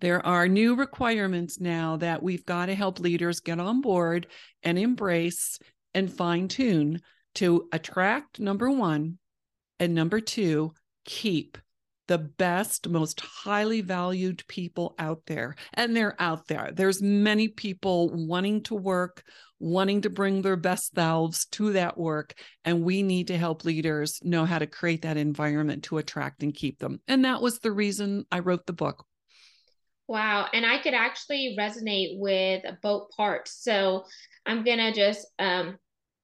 There 0.00 0.24
are 0.24 0.48
new 0.48 0.76
requirements 0.76 1.58
now 1.60 1.96
that 1.96 2.22
we've 2.22 2.46
got 2.46 2.66
to 2.66 2.74
help 2.74 3.00
leaders 3.00 3.40
get 3.40 3.58
on 3.58 3.80
board 3.80 4.28
and 4.62 4.78
embrace 4.78 5.58
and 5.94 6.12
fine 6.12 6.48
tune 6.48 7.00
to 7.34 7.68
attract 7.72 8.40
number 8.40 8.70
one, 8.70 9.18
and 9.80 9.94
number 9.94 10.20
two, 10.20 10.72
keep 11.04 11.58
the 12.08 12.18
best, 12.18 12.88
most 12.88 13.20
highly 13.20 13.80
valued 13.80 14.42
people 14.48 14.94
out 14.98 15.20
there. 15.26 15.54
And 15.74 15.94
they're 15.94 16.20
out 16.20 16.46
there. 16.48 16.70
There's 16.72 17.02
many 17.02 17.48
people 17.48 18.10
wanting 18.12 18.62
to 18.64 18.74
work, 18.74 19.22
wanting 19.60 20.00
to 20.00 20.10
bring 20.10 20.42
their 20.42 20.56
best 20.56 20.94
selves 20.94 21.46
to 21.52 21.72
that 21.74 21.98
work. 21.98 22.34
And 22.64 22.82
we 22.82 23.02
need 23.02 23.28
to 23.28 23.36
help 23.36 23.64
leaders 23.64 24.18
know 24.22 24.46
how 24.46 24.58
to 24.58 24.66
create 24.66 25.02
that 25.02 25.18
environment 25.18 25.84
to 25.84 25.98
attract 25.98 26.42
and 26.42 26.54
keep 26.54 26.78
them. 26.78 27.00
And 27.06 27.24
that 27.24 27.42
was 27.42 27.58
the 27.58 27.72
reason 27.72 28.24
I 28.32 28.38
wrote 28.38 28.66
the 28.66 28.72
book. 28.72 29.04
Wow. 30.08 30.48
And 30.52 30.64
I 30.64 30.78
could 30.78 30.94
actually 30.94 31.54
resonate 31.58 32.18
with 32.18 32.64
both 32.82 33.10
parts. 33.10 33.62
So 33.62 34.04
I'm 34.46 34.64
going 34.64 34.78
to 34.78 34.92
just 34.92 35.26
um, 35.38 35.78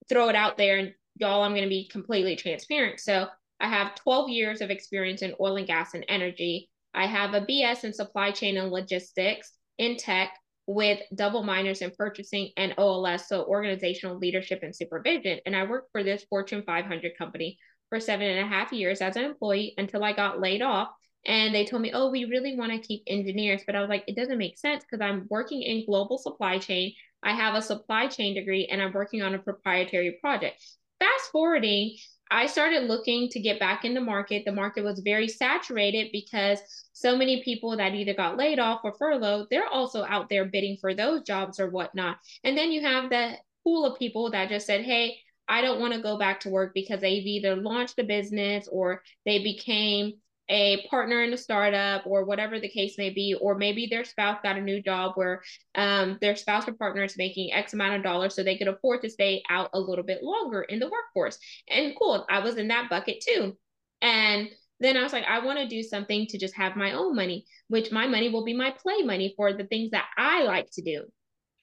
throw 0.09 0.31
it 0.31 0.35
out 0.37 0.57
there 0.57 0.79
and 0.79 0.95
y'all, 1.17 1.43
I'm 1.43 1.53
going 1.53 1.65
to 1.65 1.69
be 1.69 1.89
completely 1.89 2.35
transparent. 2.35 2.99
So 2.99 3.29
I 3.61 3.69
have 3.69 3.95
12 3.97 4.31
years 4.31 4.61
of 4.63 4.71
experience 4.71 5.23
in 5.23 5.35
oil 5.39 5.57
and 5.57 5.67
gas 5.67 5.95
and 5.95 6.05
energy. 6.09 6.71
I 6.95 7.07
have 7.07 7.35
a 7.35 7.43
BS 7.43 7.85
in 7.85 7.93
supply 7.93 8.31
chain 8.31 8.57
and 8.57 8.71
logistics 8.71 9.53
in 9.79 9.97
tech 9.97 10.31
with 10.67 11.01
double 11.15 11.43
minors 11.43 11.83
in 11.83 11.91
purchasing 11.91 12.51
and 12.57 12.75
OLS, 12.79 13.29
so 13.29 13.45
organizational 13.45 14.19
leadership 14.19 14.61
and 14.63 14.75
supervision. 14.75 15.41
And 15.45 15.55
I 15.55 15.65
worked 15.65 15.93
for 15.93 16.03
this 16.03 16.25
Fortune 16.25 16.63
500 16.65 17.13
company 17.19 17.59
for 17.91 18.01
seven 18.01 18.27
and 18.27 18.41
a 18.41 18.49
half 18.49 18.73
years 18.73 19.03
as 19.03 19.17
an 19.17 19.25
employee 19.25 19.75
until 19.77 20.03
I 20.03 20.15
got 20.15 20.41
laid 20.41 20.63
off. 20.63 20.89
And 21.27 21.55
they 21.55 21.65
told 21.65 21.83
me, 21.83 21.93
oh, 21.93 22.11
we 22.11 22.25
really 22.25 22.57
want 22.57 22.73
to 22.73 22.87
keep 22.87 23.03
engineers. 23.07 23.63
But 23.67 23.77
I 23.77 23.81
was 23.81 23.89
like, 23.89 24.05
it 24.07 24.17
doesn't 24.17 24.39
make 24.39 24.59
sense 24.59 24.85
because 24.85 25.05
I'm 25.05 25.27
working 25.31 25.63
in 25.63 25.87
global 25.87 26.19
supply 26.19 26.59
chain. 26.59 26.93
I 27.23 27.33
have 27.33 27.55
a 27.55 27.63
supply 27.63 28.09
chain 28.09 28.35
degree 28.35 28.67
and 28.71 28.83
I'm 28.83 28.93
working 28.93 29.23
on 29.23 29.35
a 29.35 29.39
proprietary 29.39 30.19
project. 30.21 30.63
Fast 30.99 31.31
forwarding, 31.33 31.97
I 32.31 32.47
started 32.47 32.85
looking 32.85 33.29
to 33.31 33.41
get 33.41 33.61
back 33.61 33.85
in 33.85 33.95
the 33.95 34.01
market. 34.01 34.45
The 34.45 34.53
market 34.53 34.85
was 34.85 35.01
very 35.01 35.29
saturated 35.29 36.09
because 36.13 36.59
so 36.93 37.17
many 37.17 37.43
people 37.43 37.77
that 37.77 37.95
either 37.95 38.15
got 38.15 38.37
laid 38.37 38.59
off 38.59 38.81
or 38.85 38.95
furloughed, 38.99 39.49
they're 39.51 39.69
also 39.69 40.05
out 40.05 40.29
there 40.29 40.45
bidding 40.45 40.77
for 40.81 40.95
those 40.95 41.23
jobs 41.23 41.61
or 41.61 41.71
whatnot. 41.71 42.19
And 42.43 42.57
then 42.57 42.73
you 42.73 42.83
have 42.83 43.11
the 43.11 43.35
pool 43.63 43.87
of 43.87 43.99
people 43.99 44.31
that 44.31 44.49
just 44.49 44.67
said, 44.67 44.85
hey, 44.85 45.17
I 45.49 45.61
don't 45.61 45.81
want 45.81 45.93
to 45.95 46.03
go 46.03 46.19
back 46.19 46.41
to 46.41 46.51
work 46.51 46.73
because 46.75 47.01
they've 47.01 47.27
either 47.27 47.57
launched 47.57 47.99
a 47.99 48.05
business 48.05 48.69
or 48.71 49.03
they 49.27 49.43
became 49.43 50.15
a 50.49 50.87
partner 50.89 51.23
in 51.23 51.33
a 51.33 51.39
startup 51.39 52.07
or 52.07 52.25
whatever 52.25 52.61
the 52.61 52.69
case 52.69 52.97
may 52.99 53.11
be, 53.11 53.35
or 53.41 53.57
maybe 53.57 53.87
their 53.87 54.05
spouse 54.05 54.39
got 54.43 54.59
a 54.59 54.61
new 54.61 54.83
job 54.83 55.13
where 55.15 55.43
um, 55.75 56.19
their 56.21 56.37
spouse 56.37 56.69
or 56.69 56.75
partner 56.75 57.05
is 57.05 57.17
making 57.17 57.53
X 57.53 57.73
amount 57.73 57.97
of 57.97 58.03
dollars 58.03 58.35
so 58.35 58.43
they 58.43 58.59
could 58.59 58.69
afford 58.69 59.03
to 59.03 59.11
stay 59.11 59.43
out 59.49 59.71
a 59.73 59.81
little 59.81 60.05
bit 60.05 60.23
longer 60.23 60.63
in 60.63 60.79
the 60.79 60.91
workforce. 60.91 61.39
And 61.69 61.95
cool, 61.99 62.27
I 62.29 62.41
was 62.41 62.57
in 62.57 62.69
that 62.69 62.91
bucket 62.91 63.25
too. 63.27 63.57
And 64.03 64.51
then 64.81 64.97
I 64.97 65.03
was 65.03 65.13
like, 65.13 65.25
I 65.25 65.45
want 65.45 65.59
to 65.59 65.69
do 65.69 65.83
something 65.83 66.27
to 66.27 66.39
just 66.39 66.55
have 66.57 66.77
my 66.77 66.93
own 66.93 67.17
money, 67.17 67.47
which 67.69 67.91
my 67.91 68.07
money 68.07 68.29
will 68.29 68.45
be 68.45 68.55
my 68.55 68.71
play 68.71 69.03
money 69.03 69.33
for 69.37 69.53
the 69.53 69.65
things 69.65 69.93
that 69.93 70.07
I 70.17 70.43
like 70.43 70.69
to 70.73 70.83
do. 70.83 71.05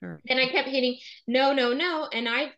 Sure. 0.02 0.20
And 0.28 0.40
I 0.40 0.48
kept 0.48 0.68
hitting 0.68 0.98
no, 1.28 1.52
no, 1.52 1.72
no. 1.72 2.08
And 2.12 2.28
I 2.28 2.52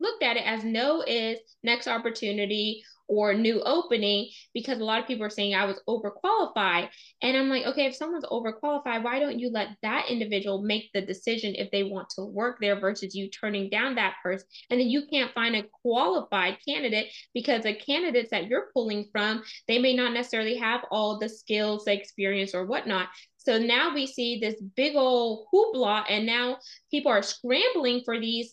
looked 0.00 0.22
at 0.22 0.36
it 0.36 0.46
as 0.46 0.64
no 0.64 1.02
is 1.02 1.38
next 1.62 1.88
opportunity 1.88 2.82
or 3.08 3.34
new 3.34 3.62
opening 3.62 4.28
because 4.52 4.78
a 4.78 4.84
lot 4.84 5.00
of 5.00 5.06
people 5.06 5.24
are 5.24 5.30
saying 5.30 5.54
I 5.54 5.64
was 5.64 5.80
overqualified. 5.88 6.88
And 7.22 7.36
I'm 7.36 7.48
like, 7.48 7.64
okay, 7.66 7.86
if 7.86 7.94
someone's 7.94 8.24
overqualified, 8.24 9.02
why 9.02 9.18
don't 9.18 9.38
you 9.38 9.50
let 9.50 9.68
that 9.82 10.06
individual 10.10 10.62
make 10.62 10.90
the 10.92 11.02
decision 11.02 11.54
if 11.54 11.70
they 11.70 11.84
want 11.84 12.08
to 12.16 12.24
work 12.24 12.58
there 12.60 12.78
versus 12.78 13.14
you 13.14 13.30
turning 13.30 13.70
down 13.70 13.94
that 13.94 14.14
person? 14.22 14.46
And 14.70 14.80
then 14.80 14.88
you 14.88 15.06
can't 15.10 15.32
find 15.32 15.54
a 15.54 15.64
qualified 15.82 16.58
candidate 16.66 17.12
because 17.32 17.62
the 17.62 17.74
candidates 17.74 18.30
that 18.30 18.46
you're 18.46 18.70
pulling 18.72 19.08
from, 19.12 19.42
they 19.68 19.78
may 19.78 19.94
not 19.94 20.12
necessarily 20.12 20.56
have 20.58 20.80
all 20.90 21.18
the 21.18 21.28
skills, 21.28 21.84
the 21.84 21.92
experience, 21.92 22.54
or 22.54 22.66
whatnot. 22.66 23.08
So 23.38 23.58
now 23.58 23.94
we 23.94 24.08
see 24.08 24.40
this 24.40 24.60
big 24.74 24.96
old 24.96 25.46
hoopla, 25.54 26.04
and 26.08 26.26
now 26.26 26.58
people 26.90 27.12
are 27.12 27.22
scrambling 27.22 28.02
for 28.04 28.18
these 28.18 28.52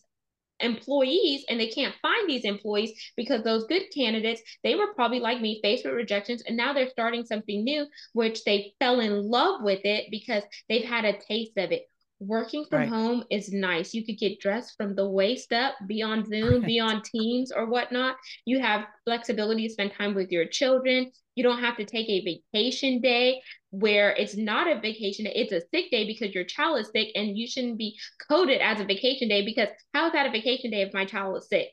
employees 0.59 1.43
and 1.49 1.59
they 1.59 1.67
can't 1.67 1.95
find 2.01 2.29
these 2.29 2.45
employees 2.45 2.91
because 3.17 3.43
those 3.43 3.65
good 3.65 3.83
candidates 3.93 4.41
they 4.63 4.75
were 4.75 4.93
probably 4.93 5.19
like 5.19 5.41
me 5.41 5.59
faced 5.63 5.85
with 5.85 5.93
rejections 5.93 6.43
and 6.47 6.55
now 6.55 6.73
they're 6.73 6.89
starting 6.89 7.25
something 7.25 7.63
new 7.63 7.85
which 8.13 8.43
they 8.43 8.73
fell 8.79 8.99
in 8.99 9.29
love 9.29 9.61
with 9.63 9.81
it 9.83 10.05
because 10.11 10.43
they've 10.69 10.85
had 10.85 11.05
a 11.05 11.19
taste 11.27 11.57
of 11.57 11.71
it 11.71 11.83
working 12.27 12.65
from 12.69 12.79
right. 12.79 12.89
home 12.89 13.23
is 13.29 13.51
nice 13.51 13.93
you 13.93 14.05
could 14.05 14.17
get 14.17 14.39
dressed 14.39 14.75
from 14.77 14.95
the 14.95 15.07
waist 15.07 15.51
up 15.53 15.75
be 15.87 16.01
on 16.01 16.25
zoom 16.25 16.61
right. 16.61 16.65
be 16.65 16.79
on 16.79 17.01
teams 17.01 17.51
or 17.51 17.65
whatnot 17.69 18.15
you 18.45 18.59
have 18.59 18.85
flexibility 19.05 19.67
to 19.67 19.73
spend 19.73 19.91
time 19.93 20.13
with 20.13 20.31
your 20.31 20.45
children 20.45 21.11
you 21.35 21.43
don't 21.43 21.61
have 21.61 21.77
to 21.77 21.85
take 21.85 22.09
a 22.09 22.41
vacation 22.53 23.01
day 23.01 23.41
where 23.71 24.11
it's 24.11 24.37
not 24.37 24.67
a 24.67 24.79
vacation 24.79 25.25
day, 25.25 25.33
it's 25.33 25.51
a 25.51 25.61
sick 25.73 25.89
day 25.89 26.05
because 26.05 26.35
your 26.35 26.43
child 26.43 26.79
is 26.79 26.91
sick 26.93 27.09
and 27.15 27.37
you 27.37 27.47
shouldn't 27.47 27.77
be 27.77 27.97
coded 28.29 28.61
as 28.61 28.79
a 28.79 28.85
vacation 28.85 29.27
day 29.27 29.43
because 29.43 29.67
how 29.93 30.05
is 30.05 30.13
that 30.13 30.27
a 30.27 30.31
vacation 30.31 30.69
day 30.69 30.81
if 30.81 30.93
my 30.93 31.05
child 31.05 31.37
is 31.37 31.47
sick? 31.47 31.69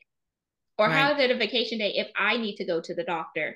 Or 0.79 0.87
right. 0.87 0.95
how 0.95 1.13
is 1.13 1.19
it 1.19 1.29
a 1.29 1.37
vacation 1.37 1.77
day 1.77 1.93
if 1.95 2.07
I 2.17 2.37
need 2.37 2.55
to 2.55 2.65
go 2.65 2.81
to 2.81 2.95
the 2.95 3.03
doctor? 3.03 3.55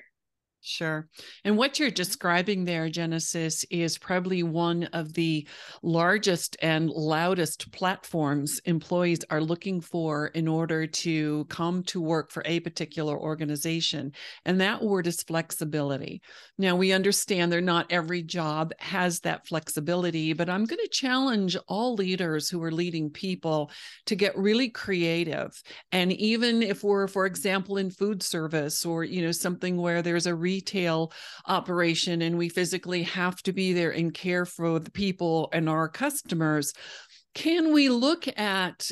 Sure. 0.62 1.08
And 1.44 1.56
what 1.56 1.78
you're 1.78 1.92
describing 1.92 2.64
there, 2.64 2.88
Genesis, 2.88 3.64
is 3.70 3.98
probably 3.98 4.42
one 4.42 4.84
of 4.92 5.12
the 5.12 5.46
largest 5.84 6.56
and 6.60 6.90
loudest 6.90 7.70
platforms 7.70 8.60
employees 8.64 9.20
are 9.30 9.40
looking 9.40 9.80
for 9.80 10.26
in 10.28 10.48
order 10.48 10.84
to 10.88 11.44
come 11.44 11.84
to 11.84 12.00
work 12.00 12.32
for 12.32 12.42
a 12.44 12.58
particular 12.58 13.16
organization. 13.16 14.10
And 14.44 14.60
that 14.60 14.82
word 14.82 15.06
is 15.06 15.22
flexibility. 15.22 16.20
Now, 16.58 16.74
we 16.74 16.92
understand 16.92 17.52
that 17.52 17.62
not 17.62 17.86
every 17.90 18.22
job 18.22 18.72
has 18.80 19.20
that 19.20 19.46
flexibility, 19.46 20.32
but 20.32 20.50
I'm 20.50 20.64
going 20.64 20.82
to 20.82 20.88
challenge 20.90 21.56
all 21.68 21.94
leaders 21.94 22.48
who 22.48 22.60
are 22.64 22.72
leading 22.72 23.10
people 23.10 23.70
to 24.06 24.16
get 24.16 24.36
really 24.36 24.68
creative. 24.70 25.52
And 25.92 26.12
even 26.12 26.62
if 26.62 26.82
we're, 26.82 27.06
for 27.06 27.26
example, 27.26 27.76
in 27.76 27.90
food 27.90 28.22
service 28.22 28.84
or, 28.84 29.04
you 29.04 29.22
know, 29.22 29.32
something 29.32 29.76
where 29.76 30.02
there's 30.02 30.26
a 30.26 30.34
retail 30.46 31.12
operation 31.46 32.22
and 32.22 32.38
we 32.38 32.48
physically 32.48 33.02
have 33.02 33.36
to 33.42 33.52
be 33.52 33.72
there 33.72 33.90
and 33.90 34.14
care 34.14 34.46
for 34.46 34.78
the 34.78 34.92
people 34.92 35.48
and 35.52 35.68
our 35.68 35.88
customers. 35.88 36.72
Can 37.34 37.72
we 37.72 37.88
look 37.88 38.26
at 38.38 38.86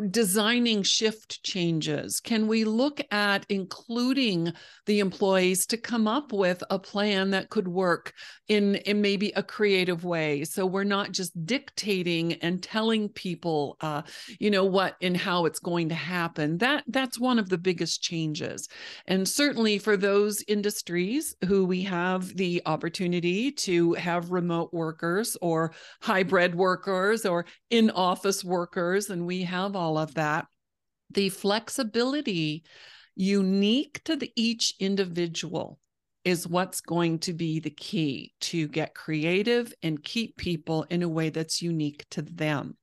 designing 0.00 0.82
shift 0.82 1.42
changes? 1.42 2.20
Can 2.20 2.46
we 2.46 2.64
look 2.64 3.00
at 3.10 3.44
including 3.48 4.52
the 4.86 5.00
employees 5.00 5.66
to 5.66 5.76
come 5.76 6.06
up 6.06 6.32
with 6.32 6.62
a 6.70 6.78
plan 6.78 7.30
that 7.30 7.50
could 7.50 7.68
work 7.68 8.12
in, 8.48 8.76
in 8.76 9.00
maybe 9.00 9.32
a 9.36 9.42
creative 9.42 10.04
way? 10.04 10.44
So 10.44 10.66
we're 10.66 10.84
not 10.84 11.12
just 11.12 11.46
dictating 11.46 12.34
and 12.34 12.62
telling 12.62 13.08
people, 13.08 13.76
uh, 13.80 14.02
you 14.38 14.50
know, 14.50 14.64
what 14.64 14.96
and 15.00 15.16
how 15.16 15.44
it's 15.44 15.58
going 15.58 15.88
to 15.90 15.94
happen. 15.94 16.58
That 16.58 16.84
that's 16.88 17.18
one 17.18 17.38
of 17.38 17.48
the 17.48 17.58
biggest 17.58 18.02
changes. 18.02 18.68
And 19.06 19.28
certainly 19.28 19.78
for 19.78 19.96
those 19.96 20.42
industries 20.48 21.34
who 21.46 21.64
we 21.64 21.82
have 21.82 22.36
the 22.36 22.62
opportunity 22.66 23.50
to 23.52 23.94
have 23.94 24.30
remote 24.30 24.72
workers 24.72 25.36
or 25.40 25.72
hybrid 26.00 26.54
workers 26.54 27.24
or 27.24 27.46
in 27.70 27.90
office 27.90 28.44
workers, 28.44 29.10
and 29.10 29.26
we 29.26 29.42
have 29.42 29.76
all 29.88 29.96
of 29.98 30.14
that. 30.14 30.46
The 31.10 31.30
flexibility 31.30 32.64
unique 33.16 34.02
to 34.04 34.16
the, 34.16 34.30
each 34.36 34.74
individual 34.78 35.78
is 36.24 36.46
what's 36.46 36.82
going 36.82 37.18
to 37.20 37.32
be 37.32 37.58
the 37.58 37.70
key 37.70 38.34
to 38.40 38.68
get 38.68 38.94
creative 38.94 39.72
and 39.82 40.02
keep 40.02 40.36
people 40.36 40.84
in 40.90 41.02
a 41.02 41.08
way 41.08 41.30
that's 41.30 41.62
unique 41.62 42.04
to 42.10 42.20
them. 42.20 42.76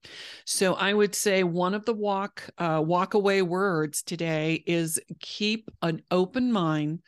So 0.45 0.73
I 0.73 0.93
would 0.93 1.13
say 1.13 1.43
one 1.43 1.75
of 1.75 1.85
the 1.85 1.93
walk 1.93 2.41
uh, 2.57 2.81
walk 2.83 3.13
away 3.13 3.43
words 3.43 4.01
today 4.01 4.63
is 4.65 4.99
keep 5.19 5.69
an 5.83 6.01
open 6.09 6.51
mind 6.51 7.01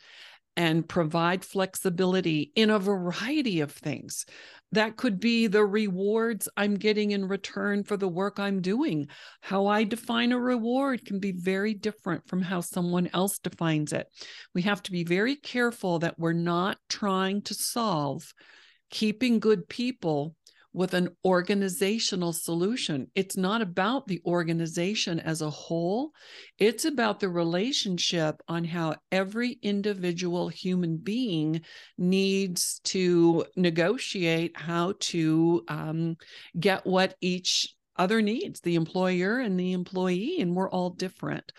and 0.58 0.88
provide 0.88 1.44
flexibility 1.44 2.50
in 2.56 2.68
a 2.68 2.80
variety 2.80 3.60
of 3.60 3.70
things. 3.70 4.26
That 4.72 4.96
could 4.96 5.20
be 5.20 5.46
the 5.46 5.64
rewards 5.64 6.48
I'm 6.56 6.74
getting 6.74 7.12
in 7.12 7.28
return 7.28 7.84
for 7.84 7.96
the 7.96 8.08
work 8.08 8.40
I'm 8.40 8.60
doing. 8.60 9.06
How 9.40 9.68
I 9.68 9.84
define 9.84 10.32
a 10.32 10.38
reward 10.38 11.04
can 11.06 11.20
be 11.20 11.30
very 11.30 11.74
different 11.74 12.26
from 12.26 12.42
how 12.42 12.60
someone 12.60 13.08
else 13.14 13.38
defines 13.38 13.92
it. 13.92 14.08
We 14.52 14.62
have 14.62 14.82
to 14.82 14.90
be 14.90 15.04
very 15.04 15.36
careful 15.36 16.00
that 16.00 16.18
we're 16.18 16.32
not 16.32 16.76
trying 16.88 17.42
to 17.42 17.54
solve 17.54 18.34
keeping 18.90 19.38
good 19.38 19.68
people 19.68 20.34
with 20.78 20.94
an 20.94 21.08
organizational 21.24 22.32
solution. 22.32 23.10
It's 23.16 23.36
not 23.36 23.62
about 23.62 24.06
the 24.06 24.22
organization 24.24 25.18
as 25.18 25.42
a 25.42 25.50
whole, 25.50 26.12
it's 26.56 26.84
about 26.84 27.18
the 27.18 27.28
relationship 27.28 28.40
on 28.46 28.62
how 28.62 28.94
every 29.10 29.58
individual 29.60 30.46
human 30.48 30.96
being 30.96 31.62
needs 31.98 32.80
to 32.84 33.44
negotiate 33.56 34.56
how 34.56 34.94
to 35.00 35.64
um, 35.66 36.16
get 36.60 36.86
what 36.86 37.16
each 37.20 37.74
other 37.98 38.22
needs 38.22 38.60
the 38.60 38.74
employer 38.74 39.38
and 39.38 39.58
the 39.58 39.72
employee 39.72 40.36
and 40.40 40.54
we're 40.54 40.70
all 40.70 40.90
different. 40.90 41.52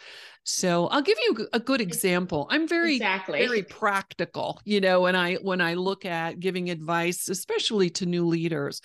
So 0.44 0.88
i'll 0.88 1.02
give 1.02 1.18
you 1.28 1.48
a 1.54 1.60
good 1.60 1.82
example. 1.82 2.48
I'm 2.50 2.68
very 2.68 2.96
exactly. 2.96 3.40
very 3.46 3.62
practical 3.64 4.60
you 4.66 4.82
know 4.82 5.02
when 5.02 5.16
i 5.16 5.36
when 5.36 5.62
i 5.62 5.74
look 5.76 6.06
at 6.06 6.40
giving 6.40 6.70
advice 6.70 7.30
especially 7.30 7.90
to 7.92 8.06
new 8.06 8.26
leaders. 8.26 8.82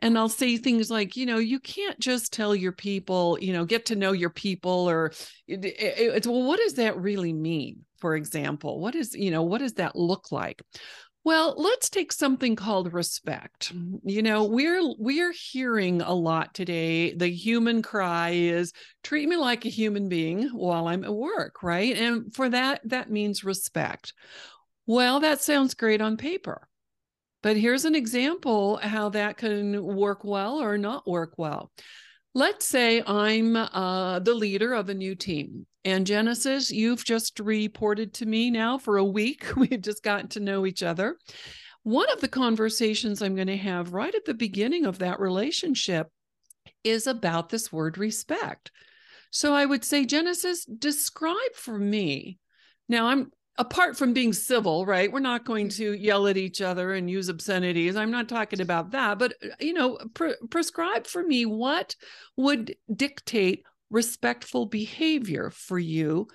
And 0.00 0.16
i'll 0.16 0.28
say 0.28 0.56
things 0.56 0.90
like 0.90 1.16
you 1.16 1.26
know 1.26 1.38
you 1.38 1.58
can't 1.58 1.98
just 1.98 2.32
tell 2.32 2.54
your 2.54 2.72
people 2.72 3.38
you 3.40 3.52
know 3.52 3.64
get 3.64 3.86
to 3.86 3.96
know 3.96 4.12
your 4.12 4.30
people 4.30 4.88
or 4.88 5.12
it, 5.46 5.64
it, 5.64 5.74
it's 5.98 6.26
well 6.26 6.44
what 6.44 6.60
does 6.60 6.74
that 6.74 6.96
really 6.98 7.32
mean? 7.32 7.84
For 8.00 8.14
example 8.14 8.78
what 8.80 8.94
is 8.94 9.14
you 9.14 9.30
know 9.30 9.42
what 9.42 9.58
does 9.58 9.74
that 9.74 9.96
look 9.96 10.30
like 10.30 10.62
well, 11.28 11.52
let's 11.58 11.90
take 11.90 12.10
something 12.10 12.56
called 12.56 12.94
respect. 12.94 13.74
Mm-hmm. 13.74 14.08
You 14.08 14.22
know, 14.22 14.44
we're 14.44 14.80
we're 14.96 15.34
hearing 15.34 16.00
a 16.00 16.14
lot 16.14 16.54
today. 16.54 17.12
The 17.12 17.28
human 17.28 17.82
cry 17.82 18.30
is 18.30 18.72
treat 19.02 19.28
me 19.28 19.36
like 19.36 19.66
a 19.66 19.68
human 19.68 20.08
being 20.08 20.48
while 20.48 20.88
I'm 20.88 21.04
at 21.04 21.14
work, 21.14 21.62
right? 21.62 21.94
And 21.98 22.34
for 22.34 22.48
that 22.48 22.80
that 22.86 23.10
means 23.10 23.44
respect. 23.44 24.14
Well, 24.86 25.20
that 25.20 25.42
sounds 25.42 25.74
great 25.74 26.00
on 26.00 26.16
paper. 26.16 26.66
But 27.42 27.58
here's 27.58 27.84
an 27.84 27.94
example 27.94 28.78
how 28.78 29.10
that 29.10 29.36
can 29.36 29.84
work 29.84 30.24
well 30.24 30.62
or 30.62 30.78
not 30.78 31.06
work 31.06 31.34
well. 31.36 31.70
Let's 32.34 32.66
say 32.66 33.02
I'm 33.06 33.56
uh, 33.56 34.18
the 34.20 34.34
leader 34.34 34.74
of 34.74 34.88
a 34.88 34.94
new 34.94 35.14
team. 35.14 35.66
And 35.84 36.06
Genesis, 36.06 36.70
you've 36.70 37.04
just 37.04 37.40
reported 37.40 38.12
to 38.14 38.26
me 38.26 38.50
now 38.50 38.78
for 38.78 38.98
a 38.98 39.04
week. 39.04 39.46
We've 39.56 39.80
just 39.80 40.02
gotten 40.02 40.28
to 40.28 40.40
know 40.40 40.66
each 40.66 40.82
other. 40.82 41.16
One 41.82 42.10
of 42.12 42.20
the 42.20 42.28
conversations 42.28 43.22
I'm 43.22 43.34
going 43.34 43.46
to 43.48 43.56
have 43.56 43.94
right 43.94 44.14
at 44.14 44.24
the 44.24 44.34
beginning 44.34 44.84
of 44.84 44.98
that 44.98 45.20
relationship 45.20 46.08
is 46.84 47.06
about 47.06 47.48
this 47.48 47.72
word 47.72 47.96
respect. 47.96 48.70
So 49.30 49.54
I 49.54 49.64
would 49.64 49.84
say, 49.84 50.04
Genesis, 50.04 50.64
describe 50.64 51.54
for 51.54 51.78
me. 51.78 52.38
Now, 52.88 53.06
I'm 53.08 53.30
apart 53.58 53.96
from 53.96 54.12
being 54.12 54.32
civil, 54.32 54.86
right? 54.86 55.12
We're 55.12 55.18
not 55.18 55.44
going 55.44 55.68
to 55.70 55.92
yell 55.92 56.28
at 56.28 56.36
each 56.36 56.62
other 56.62 56.94
and 56.94 57.10
use 57.10 57.28
obscenities. 57.28 57.96
I'm 57.96 58.12
not 58.12 58.28
talking 58.28 58.60
about 58.60 58.92
that, 58.92 59.18
but 59.18 59.34
uh, 59.42 59.48
you 59.60 59.74
know, 59.74 59.98
pre- 60.14 60.36
prescribe 60.48 61.06
for 61.06 61.22
me 61.22 61.44
what 61.44 61.96
would 62.36 62.76
dictate 62.94 63.64
respectful 63.90 64.66
behavior 64.66 65.50
for 65.50 65.78
you 65.78 66.28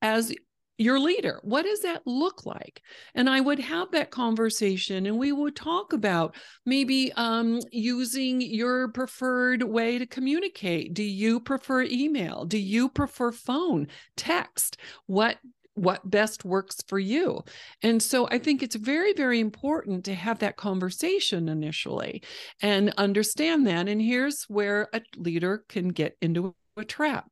as 0.00 0.32
your 0.80 1.00
leader. 1.00 1.40
What 1.42 1.64
does 1.64 1.80
that 1.80 2.02
look 2.06 2.46
like? 2.46 2.82
And 3.14 3.28
I 3.28 3.40
would 3.40 3.58
have 3.58 3.90
that 3.90 4.12
conversation 4.12 5.06
and 5.06 5.18
we 5.18 5.32
would 5.32 5.56
talk 5.56 5.92
about 5.92 6.36
maybe 6.64 7.12
um, 7.14 7.58
using 7.72 8.40
your 8.40 8.88
preferred 8.88 9.64
way 9.64 9.98
to 9.98 10.06
communicate. 10.06 10.94
Do 10.94 11.02
you 11.02 11.40
prefer 11.40 11.82
email? 11.82 12.44
Do 12.44 12.58
you 12.58 12.88
prefer 12.88 13.32
phone, 13.32 13.88
text? 14.16 14.76
What 15.06 15.38
what 15.78 16.08
best 16.08 16.44
works 16.44 16.76
for 16.88 16.98
you. 16.98 17.42
And 17.82 18.02
so 18.02 18.28
I 18.30 18.38
think 18.38 18.62
it's 18.62 18.76
very, 18.76 19.12
very 19.12 19.40
important 19.40 20.04
to 20.04 20.14
have 20.14 20.40
that 20.40 20.56
conversation 20.56 21.48
initially 21.48 22.22
and 22.62 22.92
understand 22.96 23.66
that. 23.66 23.88
And 23.88 24.00
here's 24.00 24.44
where 24.44 24.88
a 24.92 25.00
leader 25.16 25.64
can 25.68 25.88
get 25.88 26.16
into 26.20 26.54
a 26.76 26.84
trap. 26.84 27.26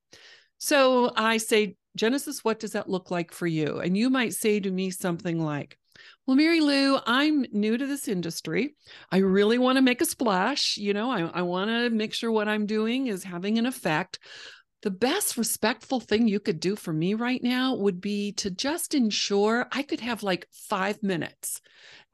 So 0.58 1.12
I 1.16 1.36
say, 1.36 1.76
Genesis, 1.96 2.44
what 2.44 2.60
does 2.60 2.72
that 2.72 2.88
look 2.88 3.10
like 3.10 3.32
for 3.32 3.46
you? 3.46 3.78
And 3.78 3.96
you 3.96 4.10
might 4.10 4.34
say 4.34 4.60
to 4.60 4.70
me 4.70 4.90
something 4.90 5.40
like, 5.40 5.78
well, 6.26 6.36
Mary 6.36 6.60
Lou, 6.60 6.98
I'm 7.06 7.46
new 7.52 7.78
to 7.78 7.86
this 7.86 8.08
industry. 8.08 8.74
I 9.10 9.18
really 9.18 9.58
want 9.58 9.76
to 9.76 9.82
make 9.82 10.00
a 10.00 10.06
splash. 10.06 10.76
You 10.76 10.92
know, 10.92 11.10
I, 11.10 11.22
I 11.22 11.42
want 11.42 11.70
to 11.70 11.90
make 11.90 12.12
sure 12.12 12.32
what 12.32 12.48
I'm 12.48 12.66
doing 12.66 13.06
is 13.06 13.22
having 13.22 13.58
an 13.58 13.66
effect 13.66 14.18
the 14.86 14.90
best 14.92 15.36
respectful 15.36 15.98
thing 15.98 16.28
you 16.28 16.38
could 16.38 16.60
do 16.60 16.76
for 16.76 16.92
me 16.92 17.12
right 17.14 17.42
now 17.42 17.74
would 17.74 18.00
be 18.00 18.30
to 18.30 18.52
just 18.52 18.94
ensure 18.94 19.66
I 19.72 19.82
could 19.82 19.98
have 19.98 20.22
like 20.22 20.46
five 20.52 21.02
minutes 21.02 21.60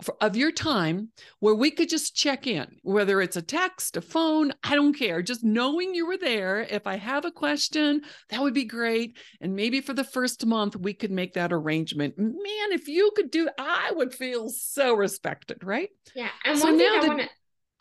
for, 0.01 0.17
of 0.23 0.37
your 0.37 0.51
time 0.51 1.11
where 1.39 1.55
we 1.55 1.71
could 1.71 1.91
just 1.91 2.17
check 2.17 2.47
in, 2.47 2.67
whether 2.81 3.21
it's 3.21 3.37
a 3.37 3.43
text, 3.43 3.99
a 3.99 4.01
phone, 4.01 4.55
I 4.65 4.75
don't 4.75 4.97
care. 4.99 5.21
Just 5.21 5.45
knowing 5.45 5.95
you 5.95 6.07
were 6.07 6.17
there. 6.17 6.63
If 6.63 6.87
I 6.87 6.97
have 6.97 7.27
a 7.27 7.31
question, 7.31 8.01
that 8.31 8.41
would 8.41 8.55
be 8.55 8.65
great. 8.65 9.19
And 9.43 9.55
maybe 9.55 9.83
for 9.83 9.93
the 9.93 10.03
first 10.03 10.47
month, 10.47 10.75
we 10.75 10.95
could 10.95 11.11
make 11.11 11.35
that 11.35 11.53
arrangement. 11.53 12.17
Man, 12.17 12.73
if 12.73 12.89
you 12.89 13.13
could 13.15 13.31
do, 13.31 13.51
I 13.59 13.93
would 13.95 14.15
feel 14.15 14.49
so 14.49 14.95
respected, 14.95 15.63
right? 15.63 15.91
Yeah. 16.15 16.31
And 16.43 16.59
so 16.59 16.69
one 16.69 16.79
thing 16.79 16.89
I 16.91 17.07
want 17.07 17.21
to, 17.21 17.29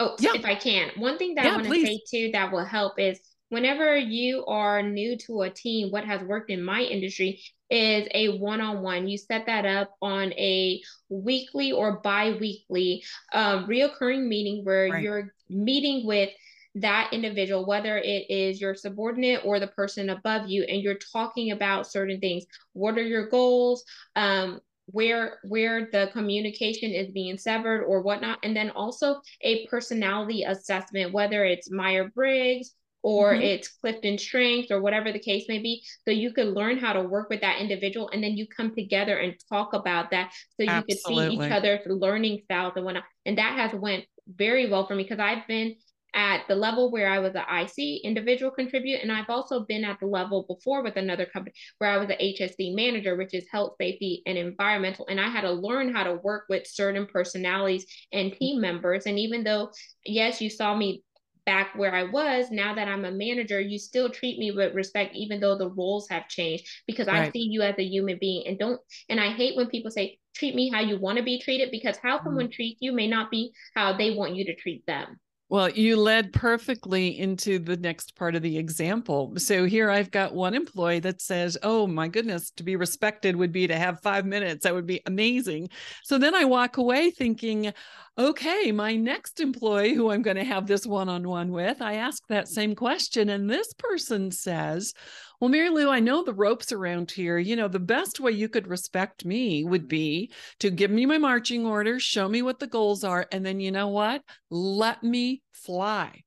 oh, 0.02 0.16
yeah. 0.20 0.32
if 0.36 0.44
I 0.44 0.56
can, 0.56 0.90
one 0.98 1.18
thing 1.18 1.36
that 1.36 1.46
yeah, 1.46 1.52
I 1.52 1.56
want 1.56 1.68
to 1.70 1.86
say 1.86 2.02
too 2.12 2.32
that 2.34 2.52
will 2.52 2.66
help 2.66 3.00
is 3.00 3.22
whenever 3.52 3.98
you 3.98 4.46
are 4.46 4.82
new 4.82 5.18
to 5.18 5.42
a 5.42 5.50
team, 5.50 5.92
what 5.92 6.06
has 6.06 6.22
worked 6.24 6.50
in 6.50 6.64
my 6.64 6.80
industry 6.80 7.44
is 7.70 8.08
a 8.14 8.38
one-on-one. 8.38 9.10
You 9.10 9.18
set 9.18 9.46
that 9.48 9.66
up 9.66 9.94
on 10.02 10.32
a 10.34 10.82
weekly 11.10 11.74
or 11.74 12.00
bi-weekly 12.00 13.04
um, 13.34 13.68
reoccurring 13.68 14.26
meeting 14.26 14.64
where 14.64 14.90
right. 14.90 15.04
you're 15.04 15.34
meeting 15.50 16.08
with 16.08 16.30
that 16.76 17.10
individual, 17.12 17.66
whether 17.66 17.98
it 17.98 18.30
is 18.30 18.62
your 18.62 18.74
subordinate 18.74 19.42
or 19.44 19.60
the 19.60 19.68
person 19.68 20.12
above 20.12 20.50
you, 20.50 20.64
and 20.64 20.82
you're 20.82 21.00
talking 21.12 21.52
about 21.52 21.86
certain 21.86 22.22
things. 22.22 22.46
What 22.72 22.98
are 22.98 23.04
your 23.04 23.28
goals? 23.28 23.84
Um, 24.16 24.62
where 24.86 25.40
where 25.44 25.90
the 25.92 26.10
communication 26.12 26.92
is 26.92 27.12
being 27.12 27.38
severed 27.38 27.84
or 27.84 28.02
whatnot 28.02 28.40
and 28.44 28.54
then 28.54 28.72
also 28.72 29.22
a 29.42 29.66
personality 29.68 30.44
assessment 30.44 31.14
whether 31.14 31.46
it's 31.46 31.72
myers-briggs 31.72 32.74
or 33.04 33.34
mm-hmm. 33.34 33.42
it's 33.42 33.68
Clifton 33.68 34.18
Strengths 34.18 34.72
or 34.72 34.82
whatever 34.82 35.12
the 35.12 35.20
case 35.20 35.46
may 35.48 35.60
be. 35.60 35.84
So 36.06 36.12
you 36.12 36.34
can 36.34 36.54
learn 36.54 36.78
how 36.78 36.94
to 36.94 37.02
work 37.02 37.30
with 37.30 37.42
that 37.42 37.60
individual 37.60 38.10
and 38.10 38.24
then 38.24 38.38
you 38.38 38.48
come 38.48 38.74
together 38.76 39.18
and 39.18 39.36
talk 39.50 39.74
about 39.74 40.12
that 40.12 40.32
so 40.58 40.64
you 40.64 40.70
Absolutely. 40.70 41.30
can 41.30 41.40
see 41.40 41.46
each 41.46 41.52
other's 41.52 41.82
learning 41.86 42.42
styles 42.46 42.74
and 42.76 42.86
whatnot. 42.86 43.04
And 43.26 43.38
that 43.38 43.58
has 43.58 43.80
went 43.80 44.06
very 44.28 44.70
well 44.70 44.86
for 44.86 44.96
me 44.96 45.04
because 45.04 45.20
I've 45.20 45.48
been 45.48 45.76
at 46.14 46.46
the 46.48 46.56
level 46.56 46.92
where 46.92 47.08
I 47.10 47.20
was 47.20 47.36
an 47.36 47.44
IC 47.50 48.02
individual 48.04 48.52
contribute, 48.52 49.02
and 49.02 49.12
I've 49.12 49.30
also 49.30 49.62
been 49.62 49.86
at 49.86 50.00
the 50.00 50.08
level 50.08 50.46
before 50.48 50.84
with 50.84 50.98
another 50.98 51.26
company 51.26 51.54
where 51.78 51.90
I 51.90 51.98
was 51.98 52.10
an 52.10 52.18
HSE 52.20 52.76
manager, 52.76 53.16
which 53.16 53.34
is 53.34 53.48
health, 53.50 53.76
safety, 53.80 54.22
and 54.26 54.38
environmental. 54.38 55.08
And 55.08 55.20
I 55.22 55.30
had 55.30 55.42
to 55.42 55.52
learn 55.52 55.94
how 55.94 56.04
to 56.04 56.16
work 56.16 56.46
with 56.50 56.68
certain 56.68 57.06
personalities 57.06 57.86
and 58.12 58.34
team 58.34 58.60
members. 58.60 59.06
And 59.06 59.18
even 59.18 59.44
though, 59.44 59.72
yes, 60.06 60.42
you 60.42 60.50
saw 60.50 60.76
me 60.76 61.04
back 61.46 61.76
where 61.76 61.94
I 61.94 62.04
was, 62.04 62.52
now 62.52 62.76
that 62.76 62.88
I'm 62.88 63.06
a 63.06 63.12
manager, 63.12 63.60
you 63.60 63.80
still 63.80 64.10
treat 64.10 64.40
me 64.40 64.52
with 64.52 64.74
respect, 64.74 65.16
even 65.16 65.40
though 65.40 65.58
the 65.58 65.70
roles 65.70 66.08
have 66.10 66.28
changed, 66.28 66.68
because 66.88 67.08
right. 67.08 67.28
I 67.28 67.32
see 67.32 67.48
you 67.50 67.62
as 67.62 67.76
a 67.78 67.84
human 67.84 68.18
being. 68.20 68.48
And 68.48 68.60
don't, 68.60 68.80
and 69.10 69.20
I 69.20 69.32
hate 69.32 69.56
when 69.56 69.68
people 69.68 69.92
say, 69.92 70.20
treat 70.36 70.56
me 70.56 70.70
how 70.70 70.82
you 70.82 71.00
want 71.00 71.18
to 71.18 71.24
be 71.24 71.40
treated, 71.40 71.72
because 71.72 71.98
how 71.98 72.18
mm-hmm. 72.18 72.28
someone 72.28 72.50
treats 72.50 72.80
you 72.82 72.92
may 72.92 73.08
not 73.08 73.32
be 73.32 73.52
how 73.76 73.96
they 73.98 74.12
want 74.12 74.36
you 74.36 74.46
to 74.46 74.56
treat 74.56 74.86
them. 74.86 75.20
Well, 75.52 75.70
you 75.70 75.98
led 75.98 76.32
perfectly 76.32 77.20
into 77.20 77.60
the 77.60 77.76
next 77.76 78.16
part 78.16 78.36
of 78.36 78.42
the 78.42 78.58
example. 78.58 79.34
So 79.36 79.66
here 79.66 79.90
I've 79.90 80.10
got 80.10 80.34
one 80.34 80.54
employee 80.54 81.00
that 81.00 81.22
says, 81.22 81.58
Oh 81.62 81.86
my 81.88 82.08
goodness, 82.08 82.52
to 82.52 82.64
be 82.64 82.78
respected 82.78 83.36
would 83.36 83.52
be 83.52 83.68
to 83.68 83.76
have 83.76 84.00
five 84.00 84.26
minutes. 84.26 84.64
That 84.64 84.74
would 84.74 84.88
be 84.88 85.02
amazing. 85.06 85.68
So 86.06 86.18
then 86.18 86.34
I 86.34 86.46
walk 86.46 86.78
away 86.78 87.12
thinking, 87.12 87.74
okay, 88.18 88.72
my 88.72 88.96
next 88.96 89.40
employee 89.40 89.94
who 89.94 90.12
I'm 90.12 90.22
going 90.22 90.38
to 90.38 90.44
have 90.44 90.68
this 90.68 90.86
one 90.86 91.10
on 91.10 91.28
one 91.28 91.52
with, 91.52 91.82
I 91.82 91.96
ask 91.96 92.26
that 92.28 92.48
same 92.48 92.76
question. 92.76 93.30
And 93.30 93.50
this 93.50 93.74
person 93.74 94.32
says, 94.32 94.94
Well, 95.40 95.50
Mary 95.50 95.70
Lou, 95.70 95.90
I 95.90 96.00
know 96.00 96.24
the 96.24 96.34
ropes 96.34 96.72
around 96.72 97.12
here. 97.12 97.38
You 97.38 97.56
know, 97.56 97.68
the 97.68 97.80
best 97.80 98.20
way 98.20 98.32
you 98.32 98.50
could 98.50 98.68
respect 98.68 99.26
me 99.26 99.64
would 99.64 99.88
be 99.88 100.32
to 100.60 100.70
give 100.70 100.92
me 100.92 101.06
my 101.06 101.18
marching 101.18 101.66
orders, 101.66 102.04
show 102.04 102.28
me 102.28 102.42
what 102.42 102.60
the 102.60 102.68
goals 102.68 103.04
are. 103.04 103.28
And 103.32 103.46
then, 103.46 103.60
you 103.60 103.72
know 103.72 103.88
what? 103.88 104.22
Let 104.50 105.04
me 105.04 105.42
fly. 105.52 106.24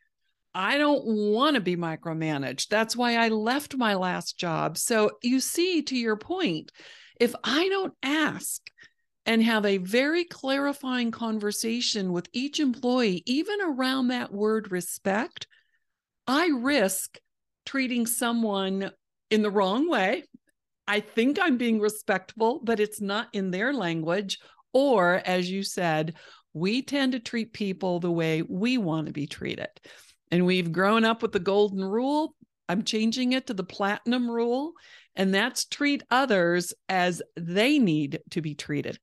I 0.55 0.79
don't 0.79 1.05
want 1.05 1.55
to 1.55 1.61
be 1.61 1.77
micromanaged. 1.77 2.69
That's 2.69 2.97
why 2.97 3.17
I 3.17 3.29
left 3.29 3.77
my 3.77 3.95
last 3.95 4.39
job. 4.39 4.79
So, 4.79 5.13
you 5.23 5.41
see, 5.41 5.83
to 5.83 5.97
your 5.97 6.17
point, 6.17 6.71
if 7.21 7.35
I 7.43 7.69
don't 7.69 7.95
ask, 8.03 8.63
and 9.27 9.43
have 9.43 9.65
a 9.65 9.79
very 9.79 10.25
clarifying 10.25 11.11
conversation 11.11 12.13
with 12.13 12.29
each 12.33 12.61
employee, 12.61 13.23
even 13.27 13.61
around 13.61 14.09
that 14.09 14.33
word 14.33 14.71
respect, 14.71 15.47
I 16.27 16.49
risk 16.49 17.19
treating 17.65 18.07
someone 18.07 18.91
in 19.31 19.43
the 19.43 19.51
wrong 19.51 19.89
way. 19.89 20.25
I 20.87 21.01
think 21.01 21.39
I'm 21.41 21.57
being 21.57 21.81
respectful, 21.81 22.61
but 22.63 22.81
it's 22.81 23.01
not 23.01 23.29
in 23.33 23.51
their 23.51 23.73
language. 23.73 24.39
Or, 24.73 25.23
as 25.25 25.51
you 25.51 25.63
said, 25.63 26.15
we 26.53 26.83
tend 26.83 27.13
to 27.13 27.21
treat 27.21 27.53
people 27.53 28.01
the 28.01 28.11
way 28.11 28.43
we 28.43 28.77
want 28.77 29.07
to 29.07 29.13
be 29.13 29.27
treated. 29.27 29.69
And 30.31 30.45
we've 30.45 30.73
grown 30.73 31.05
up 31.05 31.23
with 31.23 31.33
the 31.33 31.39
golden 31.39 31.85
rule. 31.85 32.35
I'm 32.69 32.83
changing 32.83 33.33
it 33.33 33.47
to 33.47 33.55
the 33.55 33.65
platinum 33.65 34.31
rule, 34.31 34.73
and 35.17 35.35
that's 35.35 35.65
treat 35.65 36.03
others 36.11 36.73
as 36.89 37.23
they 37.37 37.79
need 37.79 38.21
to 38.31 38.41
be 38.41 38.55
treated. 38.55 38.99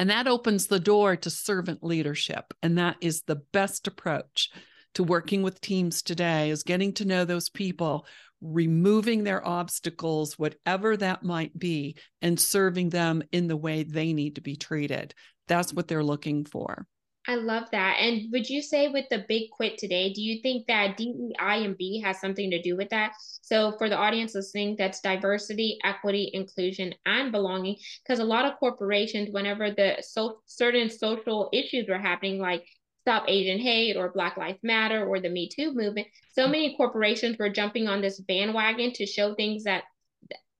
And 0.00 0.08
that 0.08 0.26
opens 0.26 0.66
the 0.66 0.80
door 0.80 1.14
to 1.14 1.28
servant 1.28 1.84
leadership. 1.84 2.54
And 2.62 2.78
that 2.78 2.96
is 3.02 3.20
the 3.20 3.36
best 3.36 3.86
approach 3.86 4.48
to 4.94 5.04
working 5.04 5.42
with 5.42 5.60
teams 5.60 6.00
today 6.00 6.48
is 6.48 6.62
getting 6.62 6.94
to 6.94 7.04
know 7.04 7.26
those 7.26 7.50
people, 7.50 8.06
removing 8.40 9.24
their 9.24 9.46
obstacles, 9.46 10.38
whatever 10.38 10.96
that 10.96 11.22
might 11.22 11.56
be, 11.58 11.96
and 12.22 12.40
serving 12.40 12.88
them 12.88 13.22
in 13.30 13.46
the 13.46 13.58
way 13.58 13.82
they 13.82 14.14
need 14.14 14.36
to 14.36 14.40
be 14.40 14.56
treated. 14.56 15.14
That's 15.48 15.74
what 15.74 15.86
they're 15.86 16.02
looking 16.02 16.46
for. 16.46 16.86
I 17.28 17.34
love 17.34 17.64
that. 17.72 17.98
And 18.00 18.32
would 18.32 18.48
you 18.48 18.62
say 18.62 18.88
with 18.88 19.04
the 19.10 19.24
big 19.28 19.50
quit 19.50 19.78
today, 19.78 20.12
do 20.12 20.22
you 20.22 20.40
think 20.42 20.66
that 20.66 20.96
DEI 20.96 21.64
and 21.64 21.76
B 21.76 22.00
has 22.00 22.18
something 22.18 22.50
to 22.50 22.62
do 22.62 22.76
with 22.76 22.88
that? 22.90 23.12
So 23.42 23.72
for 23.78 23.88
the 23.88 23.96
audience 23.96 24.34
listening, 24.34 24.74
that's 24.76 25.00
diversity, 25.00 25.78
equity, 25.84 26.30
inclusion, 26.32 26.94
and 27.04 27.30
belonging. 27.30 27.76
Because 28.02 28.20
a 28.20 28.24
lot 28.24 28.46
of 28.46 28.58
corporations, 28.58 29.28
whenever 29.30 29.70
the 29.70 29.98
so 30.00 30.40
certain 30.46 30.88
social 30.88 31.50
issues 31.52 31.86
were 31.88 31.98
happening, 31.98 32.40
like 32.40 32.64
Stop 33.02 33.24
Asian 33.28 33.58
Hate 33.58 33.96
or 33.96 34.12
Black 34.12 34.36
Lives 34.36 34.58
Matter 34.62 35.06
or 35.06 35.20
the 35.20 35.28
Me 35.30 35.48
Too 35.48 35.74
movement, 35.74 36.08
so 36.32 36.48
many 36.48 36.74
corporations 36.76 37.36
were 37.38 37.50
jumping 37.50 37.86
on 37.86 38.00
this 38.00 38.18
bandwagon 38.18 38.92
to 38.94 39.06
show 39.06 39.34
things 39.34 39.64
that 39.64 39.84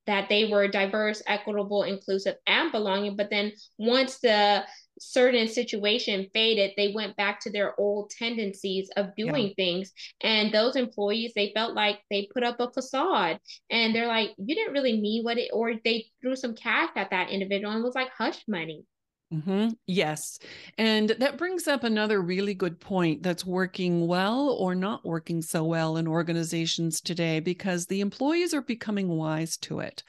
that 0.07 0.29
they 0.29 0.46
were 0.46 0.66
diverse, 0.66 1.23
equitable, 1.27 1.85
inclusive, 1.85 2.35
and 2.46 2.73
belonging. 2.73 3.16
But 3.16 3.31
then 3.31 3.53
once 3.79 4.18
the 4.18 4.64
certain 5.00 5.48
situation 5.48 6.28
faded, 6.34 6.72
they 6.76 6.92
went 6.94 7.16
back 7.16 7.40
to 7.40 7.50
their 7.50 7.78
old 7.80 8.10
tendencies 8.10 8.90
of 8.96 9.16
doing 9.16 9.48
yeah. 9.48 9.54
things. 9.56 9.92
And 10.20 10.52
those 10.52 10.76
employees, 10.76 11.32
they 11.34 11.52
felt 11.54 11.74
like 11.74 12.00
they 12.10 12.28
put 12.32 12.44
up 12.44 12.60
a 12.60 12.70
facade 12.70 13.38
and 13.70 13.94
they're 13.94 14.06
like, 14.06 14.30
you 14.36 14.54
didn't 14.54 14.74
really 14.74 15.00
mean 15.00 15.24
what 15.24 15.38
it, 15.38 15.50
or 15.52 15.72
they 15.84 16.06
threw 16.20 16.36
some 16.36 16.54
cash 16.54 16.90
at 16.96 17.10
that 17.10 17.30
individual 17.30 17.72
and 17.72 17.82
was 17.82 17.94
like 17.94 18.10
hush 18.16 18.42
money. 18.46 18.84
Mm-hmm. 19.32 19.68
Yes. 19.86 20.40
And 20.76 21.10
that 21.20 21.38
brings 21.38 21.68
up 21.68 21.84
another 21.84 22.20
really 22.20 22.52
good 22.52 22.80
point 22.80 23.22
that's 23.22 23.46
working 23.46 24.08
well 24.08 24.50
or 24.50 24.74
not 24.74 25.06
working 25.06 25.40
so 25.40 25.62
well 25.62 25.96
in 25.96 26.08
organizations 26.08 27.00
today 27.00 27.38
because 27.38 27.86
the 27.86 28.00
employees 28.00 28.52
are 28.52 28.60
becoming 28.60 29.08
wise 29.08 29.56
to 29.58 29.78
it. 29.78 30.02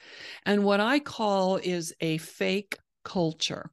And 0.44 0.64
what 0.64 0.80
I 0.80 0.98
call 0.98 1.56
is 1.56 1.94
a 2.00 2.18
fake 2.18 2.78
culture 3.04 3.70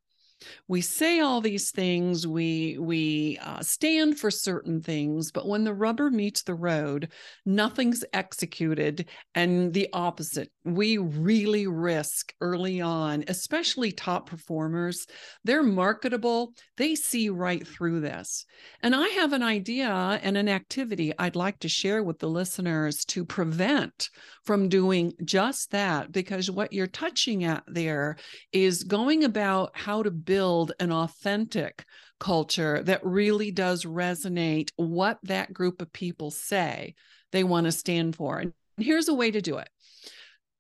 we 0.68 0.82
say 0.82 1.20
all 1.20 1.42
these 1.42 1.72
things 1.72 2.28
we 2.28 2.78
we 2.80 3.38
uh, 3.42 3.62
stand 3.62 4.20
for 4.20 4.32
certain 4.32 4.82
things 4.82 5.32
but 5.32 5.48
when 5.48 5.64
the 5.64 5.74
rubber 5.74 6.10
meets 6.10 6.44
the 6.44 6.56
road 6.56 7.12
nothing's 7.46 8.04
executed 8.14 9.08
and 9.36 9.74
the 9.74 9.90
opposite. 9.94 10.52
We 10.64 10.98
really 10.98 11.68
risk 11.68 12.34
early 12.42 12.82
on 12.82 13.24
especially 13.28 13.92
top 13.92 14.30
performers. 14.30 15.06
They're 15.44 15.64
marketable. 15.64 16.54
They 16.78 16.96
see 16.96 17.30
right 17.30 17.66
through 17.66 18.02
this. 18.02 18.46
And 18.82 18.96
i 18.96 19.08
have 19.10 19.34
an 19.34 19.44
idea 19.44 20.20
and 20.22 20.38
an 20.38 20.50
activity 20.50 21.14
i'd 21.20 21.36
like 21.36 21.60
to 21.60 21.70
share 21.70 22.04
with 22.04 22.20
the 22.20 22.28
listeners 22.28 23.06
to 23.06 23.26
prevent 23.26 24.10
from 24.44 24.70
doing 24.70 25.14
just 25.24 25.72
that 25.72 26.12
because 26.12 26.50
what 26.50 26.74
you're 26.74 26.88
touching 26.88 27.44
at 27.44 27.64
there 27.68 28.18
is 28.52 28.84
going 28.84 29.24
about 29.24 29.72
how 29.74 30.02
to 30.02 30.12
build 30.30 30.74
an 30.80 30.92
authentic 30.92 31.84
culture 32.20 32.84
that 32.84 33.04
really 33.04 33.50
does 33.50 33.84
resonate 33.84 34.70
what 34.76 35.18
that 35.24 35.52
group 35.52 35.82
of 35.82 35.92
people 35.92 36.30
say 36.30 36.94
they 37.32 37.44
want 37.44 37.66
to 37.66 37.72
stand 37.72 38.16
for. 38.16 38.38
And 38.38 38.54
here's 38.78 39.08
a 39.08 39.14
way 39.16 39.32
to 39.32 39.42
do 39.42 39.58
it. 39.58 39.68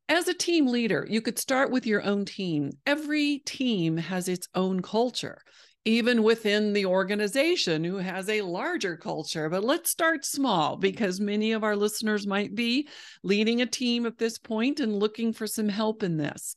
As 0.08 0.28
a 0.28 0.34
team 0.34 0.66
leader, 0.66 1.06
you 1.08 1.22
could 1.22 1.38
start 1.38 1.70
with 1.70 1.86
your 1.86 2.02
own 2.02 2.26
team. 2.26 2.72
Every 2.88 3.44
team 3.46 3.98
has 3.98 4.28
its 4.28 4.48
own 4.56 4.82
culture, 4.82 5.40
even 5.86 6.24
within 6.24 6.74
the 6.74 6.88
organization 6.88 7.84
who 7.84 7.98
has 7.98 8.28
a 8.28 8.42
larger 8.42 8.98
culture. 8.98 9.50
But 9.50 9.64
let's 9.64 9.92
start 9.92 10.26
small 10.26 10.78
because 10.78 11.20
many 11.20 11.52
of 11.52 11.64
our 11.64 11.76
listeners 11.76 12.26
might 12.26 12.56
be 12.56 12.88
leading 13.22 13.62
a 13.62 13.68
team 13.68 14.08
at 14.08 14.18
this 14.18 14.40
point 14.40 14.80
and 14.80 14.98
looking 14.98 15.32
for 15.32 15.46
some 15.46 15.70
help 15.70 16.02
in 16.02 16.18
this. 16.18 16.56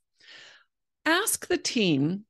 Ask 1.05 1.47
the 1.47 1.59
team 1.59 2.25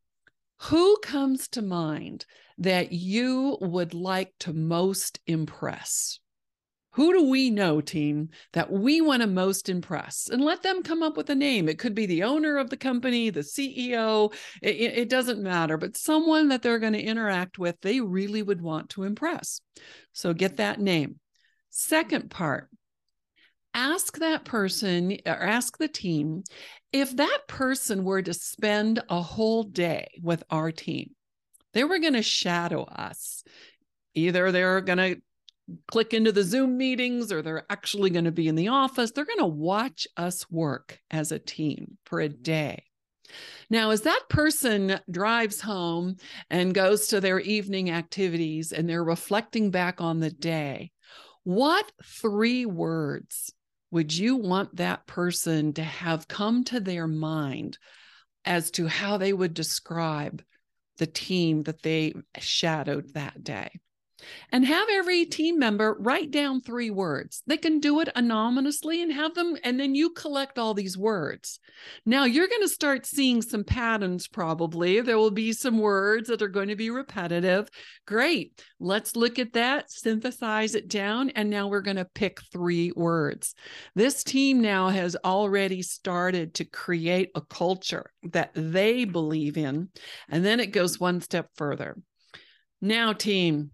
who 0.65 0.97
comes 0.99 1.49
to 1.49 1.63
mind 1.63 2.25
that 2.59 2.93
you 2.93 3.59
would 3.61 3.95
like 3.95 4.33
to 4.41 4.53
most 4.53 5.19
impress? 5.27 6.21
Who 6.93 7.13
do 7.13 7.29
we 7.29 7.51
know, 7.51 7.81
team, 7.81 8.29
that 8.53 8.71
we 8.71 9.01
want 9.01 9.23
to 9.23 9.27
most 9.27 9.69
impress? 9.69 10.29
And 10.31 10.45
let 10.45 10.63
them 10.63 10.83
come 10.83 11.03
up 11.03 11.17
with 11.17 11.31
a 11.31 11.35
name. 11.35 11.69
It 11.69 11.79
could 11.79 11.95
be 11.95 12.07
the 12.07 12.23
owner 12.23 12.59
of 12.59 12.71
the 12.71 12.77
company, 12.77 13.31
the 13.31 13.41
CEO, 13.41 14.33
it, 14.61 14.77
it 14.77 15.09
doesn't 15.09 15.43
matter, 15.43 15.79
but 15.79 15.97
someone 15.97 16.49
that 16.49 16.63
they're 16.63 16.79
going 16.79 16.93
to 16.93 17.03
interact 17.03 17.59
with, 17.59 17.81
they 17.81 18.01
really 18.01 18.43
would 18.43 18.61
want 18.61 18.91
to 18.91 19.03
impress. 19.03 19.63
So 20.13 20.33
get 20.33 20.59
that 20.59 20.81
name. 20.81 21.19
Second 21.71 22.31
part, 22.31 22.69
ask 23.75 24.19
that 24.19 24.45
person 24.45 25.19
or 25.27 25.43
ask 25.43 25.79
the 25.79 25.89
team 25.89 26.45
if 26.93 27.17
that 27.17 27.41
person 27.49 28.05
were 28.05 28.23
to 28.23 28.35
spend 28.35 29.03
a 29.09 29.23
whole 29.23 29.63
day 29.63 30.09
with 30.23 30.43
our 30.51 30.71
team, 30.71 31.11
they 31.73 31.85
were 31.85 31.99
going 31.99 32.13
to 32.13 32.23
shadow 32.23 32.83
us. 32.85 33.45
Either 34.15 34.53
they're 34.53 34.83
going 34.83 34.99
to 34.99 35.21
click 35.89 36.13
into 36.13 36.33
the 36.33 36.43
Zoom 36.43 36.77
meetings 36.77 37.33
or 37.33 37.41
they're 37.41 37.65
actually 37.71 38.11
going 38.11 38.27
to 38.27 38.33
be 38.33 38.49
in 38.49 38.57
the 38.57 38.69
office. 38.69 39.11
They're 39.11 39.25
going 39.25 39.39
to 39.39 39.47
watch 39.47 40.07
us 40.17 40.51
work 40.51 40.99
as 41.11 41.33
a 41.33 41.39
team 41.39 41.97
for 42.05 42.21
a 42.21 42.29
day. 42.29 42.85
Now, 43.71 43.91
as 43.91 44.03
that 44.03 44.25
person 44.29 45.01
drives 45.11 45.61
home 45.61 46.17
and 46.51 46.75
goes 46.75 47.07
to 47.09 47.21
their 47.21 47.41
evening 47.41 47.91
activities 47.91 48.73
and 48.73 48.87
they're 48.87 49.05
reflecting 49.05 49.71
back 49.71 50.03
on 50.03 50.21
the 50.21 50.31
day, 50.31 50.91
what 51.45 51.91
three 52.05 52.67
words 52.67 53.53
would 53.93 54.17
you 54.17 54.37
want 54.37 54.77
that 54.77 55.07
person 55.07 55.75
to 55.75 55.85
have 55.85 56.27
come 56.27 56.65
to 56.65 56.81
their 56.81 57.07
mind 57.07 57.79
as 58.45 58.71
to 58.73 58.89
how 58.89 59.19
they 59.19 59.33
would 59.33 59.53
describe 59.53 60.43
the 60.97 61.07
team 61.07 61.63
that 61.65 61.83
they 61.83 62.15
shadowed 62.39 63.13
that 63.13 63.45
day? 63.45 63.71
And 64.51 64.65
have 64.65 64.89
every 64.91 65.25
team 65.25 65.59
member 65.59 65.97
write 65.99 66.31
down 66.31 66.61
three 66.61 66.91
words. 66.91 67.43
They 67.47 67.57
can 67.57 67.81
do 67.81 68.01
it 68.01 68.09
anonymously 68.15 69.03
and 69.03 69.13
have 69.13 69.35
them, 69.35 69.57
and 69.65 69.79
then 69.79 69.95
you 69.95 70.11
collect 70.11 70.59
all 70.59 70.75
these 70.75 70.97
words. 70.99 71.59
Now 72.07 72.25
you're 72.25 72.49
going 72.49 72.63
to 72.63 72.69
start 72.69 73.07
seeing 73.07 73.43
some 73.43 73.65
patterns 73.65 74.29
probably. 74.29 75.01
There 75.01 75.19
will 75.19 75.31
be 75.31 75.53
some 75.53 75.79
words 75.79 76.29
that 76.29 76.43
are 76.43 76.49
going 76.49 76.69
to 76.69 76.77
be 76.77 76.91
repetitive. 76.91 77.69
Great. 78.07 78.63
Let's 78.81 79.17
look 79.17 79.39
at 79.39 79.53
that, 79.55 79.91
synthesize 79.91 80.75
it 80.75 80.89
down, 80.89 81.31
and 81.31 81.51
now 81.51 81.69
we're 81.69 81.81
going 81.81 81.97
to 81.97 82.05
pick 82.05 82.41
three 82.53 82.93
words. 82.95 83.55
This 83.95 84.25
team 84.25 84.61
now 84.61 84.89
has 84.89 85.17
already 85.25 85.83
started 85.83 86.55
to 86.55 86.65
create 86.65 87.31
a 87.35 87.41
culture 87.41 88.11
that 88.25 88.51
they 88.55 89.05
believe 89.05 89.57
in, 89.57 89.89
and 90.29 90.45
then 90.45 90.61
it 90.61 90.73
goes 90.73 91.01
one 91.01 91.21
step 91.21 91.49
further. 91.57 91.97
Now, 92.81 93.13
team, 93.13 93.71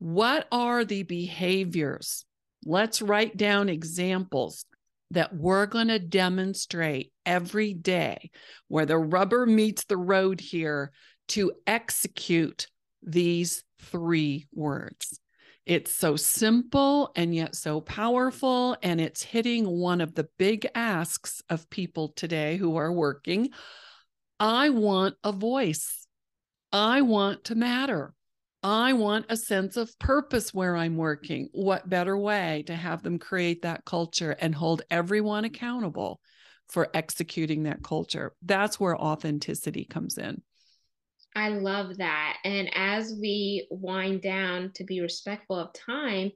what 0.00 0.48
are 0.50 0.84
the 0.84 1.02
behaviors? 1.04 2.24
Let's 2.64 3.00
write 3.00 3.36
down 3.36 3.68
examples 3.68 4.64
that 5.12 5.34
we're 5.34 5.66
going 5.66 5.88
to 5.88 5.98
demonstrate 5.98 7.12
every 7.26 7.74
day 7.74 8.30
where 8.68 8.86
the 8.86 8.98
rubber 8.98 9.44
meets 9.44 9.84
the 9.84 9.96
road 9.96 10.40
here 10.40 10.90
to 11.28 11.52
execute 11.66 12.66
these 13.02 13.62
three 13.80 14.46
words. 14.52 15.20
It's 15.66 15.92
so 15.92 16.16
simple 16.16 17.12
and 17.14 17.34
yet 17.34 17.54
so 17.54 17.80
powerful. 17.80 18.76
And 18.82 19.00
it's 19.00 19.22
hitting 19.22 19.66
one 19.68 20.00
of 20.00 20.14
the 20.14 20.28
big 20.38 20.66
asks 20.74 21.42
of 21.50 21.68
people 21.70 22.08
today 22.08 22.56
who 22.56 22.76
are 22.76 22.92
working. 22.92 23.50
I 24.38 24.70
want 24.70 25.16
a 25.22 25.32
voice. 25.32 26.06
I 26.72 27.02
want 27.02 27.44
to 27.44 27.54
matter. 27.54 28.14
I 28.62 28.92
want 28.92 29.26
a 29.30 29.36
sense 29.36 29.76
of 29.76 29.98
purpose 29.98 30.52
where 30.52 30.76
I'm 30.76 30.96
working. 30.96 31.48
What 31.52 31.88
better 31.88 32.16
way 32.16 32.64
to 32.66 32.76
have 32.76 33.02
them 33.02 33.18
create 33.18 33.62
that 33.62 33.84
culture 33.86 34.32
and 34.32 34.54
hold 34.54 34.82
everyone 34.90 35.44
accountable 35.44 36.20
for 36.68 36.88
executing 36.92 37.62
that 37.62 37.82
culture? 37.82 38.34
That's 38.42 38.78
where 38.78 38.96
authenticity 38.96 39.86
comes 39.86 40.18
in. 40.18 40.42
I 41.34 41.48
love 41.48 41.96
that. 41.98 42.38
And 42.44 42.70
as 42.74 43.14
we 43.18 43.66
wind 43.70 44.20
down 44.20 44.72
to 44.74 44.84
be 44.84 45.00
respectful 45.00 45.56
of 45.56 45.72
time, 45.72 46.30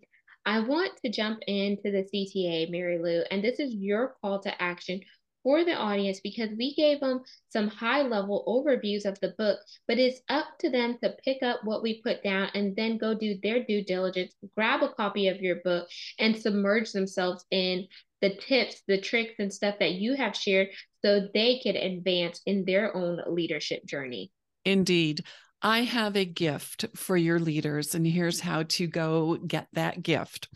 I 0.46 0.60
want 0.60 0.92
to 1.04 1.10
jump 1.10 1.40
into 1.46 1.90
the 1.90 2.06
CTA, 2.12 2.70
Mary 2.70 2.98
Lou, 2.98 3.22
and 3.30 3.42
this 3.42 3.58
is 3.58 3.74
your 3.74 4.14
call 4.20 4.40
to 4.40 4.62
action 4.62 5.00
for 5.44 5.64
the 5.64 5.74
audience 5.74 6.18
because 6.20 6.48
we 6.59 6.74
gave 6.74 6.98
them 6.98 7.20
some 7.50 7.68
high 7.68 8.02
level 8.02 8.42
overviews 8.48 9.04
of 9.04 9.20
the 9.20 9.35
book, 9.38 9.61
but 9.87 9.98
it's 9.98 10.20
up 10.28 10.46
to 10.59 10.70
them 10.70 10.98
to 11.02 11.14
pick 11.24 11.42
up 11.42 11.61
what 11.62 11.83
we 11.83 12.02
put 12.02 12.24
down 12.24 12.48
and 12.54 12.74
then 12.74 12.98
go 12.98 13.14
do 13.14 13.38
their 13.42 13.62
due 13.62 13.85
diligence, 13.85 14.35
grab 14.57 14.83
a 14.83 14.88
copy 14.88 15.28
of 15.28 15.40
your 15.40 15.57
book, 15.62 15.87
and 16.18 16.37
submerge 16.37 16.90
themselves 16.90 17.44
in 17.52 17.87
the 18.22 18.35
tips, 18.35 18.83
the 18.88 18.98
tricks, 19.00 19.35
and 19.38 19.52
stuff 19.52 19.76
that 19.78 19.92
you 19.92 20.14
have 20.14 20.35
shared 20.35 20.68
so 21.04 21.28
they 21.35 21.61
can 21.62 21.76
advance 21.76 22.40
in 22.46 22.64
their 22.64 22.96
own 22.96 23.20
leadership 23.28 23.85
journey. 23.85 24.33
Indeed. 24.64 25.24
I 25.61 25.85
have 25.85 26.14
a 26.14 26.26
gift 26.26 26.85
for 26.94 27.16
your 27.16 27.38
leaders, 27.38 27.94
and 27.94 28.07
here's 28.07 28.40
how 28.40 28.64
to 28.64 28.87
go 28.87 29.37
get 29.37 29.66
that 29.72 30.02
gift. 30.02 30.48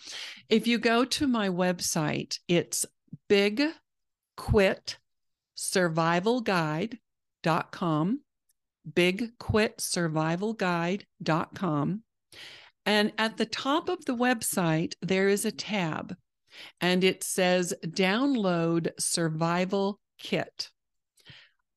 If 0.51 0.67
you 0.67 0.77
go 0.77 1.07
to 1.07 1.27
my 1.27 1.49
website, 1.49 2.39
it's 2.47 2.85
big 3.27 3.63
quit 4.39 4.99
survival 5.55 6.41
guide.com 6.41 8.21
big 8.95 9.37
quit 9.39 9.79
and 12.87 13.13
at 13.19 13.37
the 13.37 13.45
top 13.45 13.91
of 13.91 14.03
the 14.07 14.17
website 14.17 14.95
there 15.03 15.29
is 15.29 15.45
a 15.45 15.53
tab 15.53 16.17
and 16.81 17.05
it 17.05 17.23
says 17.23 17.75
download 17.85 18.91
survival 18.99 20.01
kit. 20.19 20.71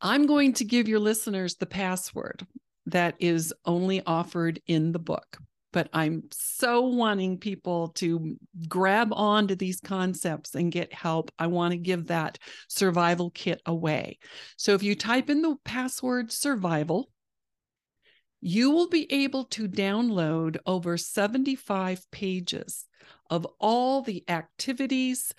I'm 0.01 0.25
going 0.25 0.53
to 0.53 0.65
give 0.65 0.87
your 0.87 0.99
listeners 0.99 1.55
the 1.55 1.65
password 1.65 2.45
that 2.87 3.15
is 3.19 3.53
only 3.65 4.01
offered 4.05 4.59
in 4.67 4.91
the 4.91 4.99
book 4.99 5.37
but 5.71 5.89
I'm 5.93 6.23
so 6.31 6.81
wanting 6.81 7.37
people 7.37 7.89
to 7.95 8.37
grab 8.67 9.13
onto 9.13 9.55
these 9.55 9.79
concepts 9.79 10.55
and 10.55 10.71
get 10.71 10.93
help. 10.93 11.31
I 11.39 11.47
want 11.47 11.71
to 11.71 11.77
give 11.77 12.07
that 12.07 12.37
survival 12.67 13.31
kit 13.31 13.61
away. 13.65 14.19
So 14.57 14.73
if 14.73 14.83
you 14.83 14.95
type 14.95 15.29
in 15.29 15.41
the 15.41 15.55
password 15.63 16.31
survival, 16.31 17.09
you 18.41 18.71
will 18.71 18.89
be 18.89 19.11
able 19.11 19.45
to 19.45 19.67
download 19.67 20.57
over 20.65 20.97
75 20.97 22.09
pages 22.11 22.85
of 23.29 23.47
all 23.59 24.01
the 24.01 24.23
activities, 24.27 25.33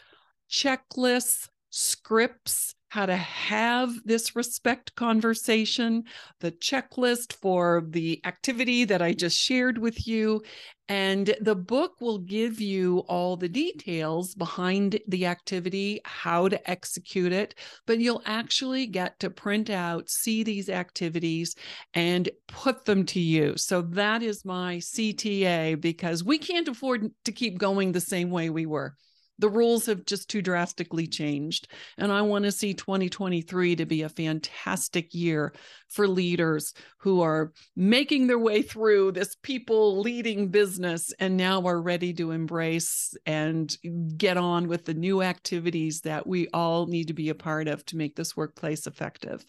checklists, 0.51 1.49
scripts, 1.71 2.75
how 2.93 3.07
to 3.07 3.17
have 3.17 3.91
this 4.05 4.37
respect 4.37 4.95
conversation, 4.97 6.05
the 6.41 6.53
checklist 6.53 7.33
for 7.33 7.83
the 7.89 8.21
activity 8.27 8.85
that 8.85 9.01
I 9.01 9.15
just 9.15 9.39
shared 9.39 9.79
with 9.79 10.07
you. 10.07 10.43
And 10.91 11.35
the 11.41 11.55
book 11.55 11.93
will 12.03 12.19
give 12.19 12.61
you 12.61 12.99
all 13.09 13.39
the 13.39 13.49
details 13.49 14.35
behind 14.35 15.01
the 15.09 15.25
activity, 15.25 16.03
how 16.05 16.49
to 16.49 16.71
execute 16.71 17.33
it, 17.33 17.55
but 17.87 17.99
you'll 17.99 18.21
actually 18.27 18.87
get 18.89 19.19
to 19.21 19.31
print 19.31 19.71
out, 19.71 20.11
see 20.11 20.43
these 20.43 20.69
activities, 20.69 21.55
and 21.95 22.29
put 22.47 22.85
them 22.85 23.07
to 23.07 23.21
use. 23.21 23.65
So 23.65 23.81
that 23.81 24.23
is 24.23 24.45
my 24.45 24.77
CTA 24.77 25.81
because 25.81 26.23
we 26.23 26.37
can't 26.37 26.69
afford 26.69 27.11
to 27.25 27.33
keep 27.33 27.57
going 27.57 27.93
the 27.93 28.03
same 28.03 28.29
way 28.29 28.51
we 28.51 28.67
were 28.67 28.97
the 29.43 29.49
rules 29.49 29.87
have 29.87 30.07
just 30.07 30.31
too 30.31 30.41
drastically 30.41 31.09
changed. 31.09 31.67
And 31.99 32.13
I 32.13 32.23
want 32.23 32.45
to 32.45 32.53
see 32.53 32.75
2023 32.75 33.75
to 33.75 33.85
be 33.85 34.03
a 34.03 34.09
fantastic 34.09 35.13
year 35.13 35.53
for 35.89 36.07
leaders 36.07 36.73
who 36.99 37.21
are 37.23 37.53
making 37.75 38.29
their 38.29 38.39
way 38.39 38.63
through 38.63 39.13
this 39.13 39.35
people 39.43 40.01
leading 40.01 40.49
business 40.49 41.13
and 41.19 41.37
now 41.37 41.67
are 41.67 41.83
ready 41.83 42.15
to 42.15 42.31
embrace 42.31 43.17
and 43.27 43.77
get 44.17 44.37
on 44.37 44.69
with 44.69 44.85
the 44.85 44.95
new 44.95 45.23
activities 45.23 46.03
that 46.03 46.25
we 46.25 46.47
all 46.55 46.87
need 46.87 47.09
to 47.09 47.13
be 47.13 47.29
a 47.29 47.35
part 47.35 47.67
of 47.67 47.85
to 47.87 47.97
make 47.97 48.15
this 48.15 48.37
workplace 48.37 48.87
effective. 48.87 49.45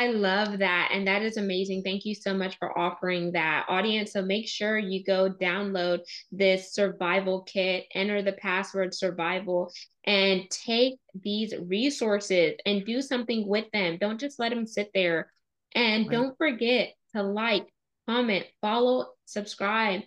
I 0.00 0.06
love 0.06 0.60
that. 0.60 0.92
And 0.94 1.06
that 1.06 1.20
is 1.20 1.36
amazing. 1.36 1.82
Thank 1.82 2.06
you 2.06 2.14
so 2.14 2.32
much 2.32 2.56
for 2.58 2.76
offering 2.78 3.32
that 3.32 3.66
audience. 3.68 4.14
So 4.14 4.22
make 4.22 4.48
sure 4.48 4.78
you 4.78 5.04
go 5.04 5.28
download 5.30 5.98
this 6.32 6.72
survival 6.72 7.42
kit, 7.42 7.84
enter 7.94 8.22
the 8.22 8.32
password 8.32 8.94
survival, 8.94 9.70
and 10.04 10.48
take 10.48 10.94
these 11.22 11.52
resources 11.66 12.54
and 12.64 12.86
do 12.86 13.02
something 13.02 13.46
with 13.46 13.66
them. 13.74 13.98
Don't 14.00 14.18
just 14.18 14.38
let 14.38 14.48
them 14.48 14.66
sit 14.66 14.90
there. 14.94 15.30
And 15.74 16.08
right. 16.08 16.10
don't 16.10 16.38
forget 16.38 16.94
to 17.14 17.22
like, 17.22 17.66
comment, 18.08 18.46
follow, 18.62 19.08
subscribe. 19.26 20.00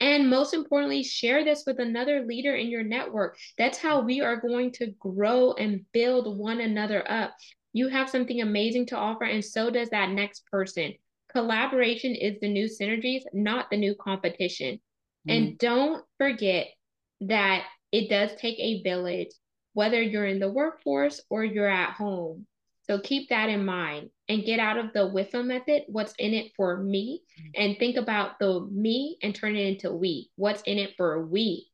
And 0.00 0.28
most 0.28 0.54
importantly, 0.54 1.04
share 1.04 1.44
this 1.44 1.62
with 1.64 1.78
another 1.78 2.24
leader 2.26 2.56
in 2.56 2.66
your 2.66 2.82
network. 2.82 3.38
That's 3.58 3.78
how 3.78 4.00
we 4.00 4.22
are 4.22 4.40
going 4.40 4.72
to 4.72 4.88
grow 4.98 5.52
and 5.52 5.84
build 5.92 6.36
one 6.36 6.60
another 6.60 7.08
up. 7.08 7.32
You 7.76 7.88
have 7.88 8.08
something 8.08 8.40
amazing 8.40 8.86
to 8.86 8.96
offer, 8.96 9.24
and 9.24 9.44
so 9.44 9.68
does 9.68 9.90
that 9.90 10.08
next 10.08 10.46
person. 10.50 10.94
Collaboration 11.30 12.14
is 12.14 12.40
the 12.40 12.48
new 12.48 12.68
synergies, 12.68 13.20
not 13.34 13.68
the 13.68 13.76
new 13.76 13.94
competition. 13.94 14.80
Mm. 15.28 15.36
And 15.36 15.58
don't 15.58 16.02
forget 16.16 16.68
that 17.20 17.64
it 17.92 18.08
does 18.08 18.30
take 18.40 18.58
a 18.58 18.82
village, 18.82 19.28
whether 19.74 20.00
you're 20.00 20.24
in 20.24 20.38
the 20.38 20.50
workforce 20.50 21.20
or 21.28 21.44
you're 21.44 21.68
at 21.68 21.92
home. 21.92 22.46
So 22.84 22.98
keep 22.98 23.28
that 23.28 23.50
in 23.50 23.66
mind 23.66 24.08
and 24.26 24.46
get 24.46 24.58
out 24.58 24.78
of 24.78 24.94
the 24.94 25.00
WIFA 25.00 25.44
method, 25.44 25.82
what's 25.88 26.14
in 26.18 26.32
it 26.32 26.52
for 26.56 26.78
me, 26.78 27.20
mm. 27.38 27.50
and 27.62 27.78
think 27.78 27.98
about 27.98 28.38
the 28.38 28.66
me 28.72 29.18
and 29.22 29.34
turn 29.34 29.54
it 29.54 29.66
into 29.66 29.92
we. 29.92 30.30
What's 30.36 30.62
in 30.62 30.78
it 30.78 30.94
for 30.96 31.26
we? 31.26 31.68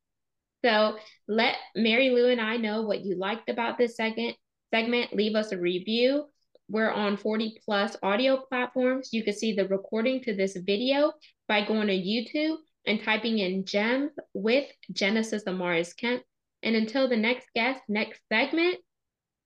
So 0.65 0.97
let 1.29 1.55
Mary 1.77 2.11
Lou 2.11 2.27
and 2.29 2.41
I 2.41 2.57
know 2.57 2.83
what 2.83 3.05
you 3.05 3.17
liked 3.17 3.49
about 3.49 3.79
this 3.79 3.95
second 3.95 4.35
segment, 4.73 5.15
leave 5.15 5.35
us 5.35 5.53
a 5.53 5.59
review. 5.59 6.25
We're 6.69 6.91
on 6.91 7.17
40 7.17 7.61
plus 7.65 7.97
audio 8.03 8.39
platforms. 8.49 9.11
You 9.13 9.23
can 9.23 9.35
see 9.35 9.53
the 9.53 9.69
recording 9.69 10.23
to 10.23 10.35
this 10.35 10.57
video 10.57 11.13
by 11.47 11.65
going 11.65 11.89
to 11.89 11.95
YouTube 11.95 12.57
and 12.87 13.03
typing 13.03 13.39
in 13.39 13.65
GEMS 13.65 14.13
with 14.35 14.69
Genesis 14.93 15.45
Amaris 15.45 15.97
Kemp. 15.97 16.23
And 16.63 16.75
until 16.75 17.09
the 17.09 17.17
next 17.17 17.47
guest, 17.55 17.81
next 17.89 18.21
segment, 18.33 18.77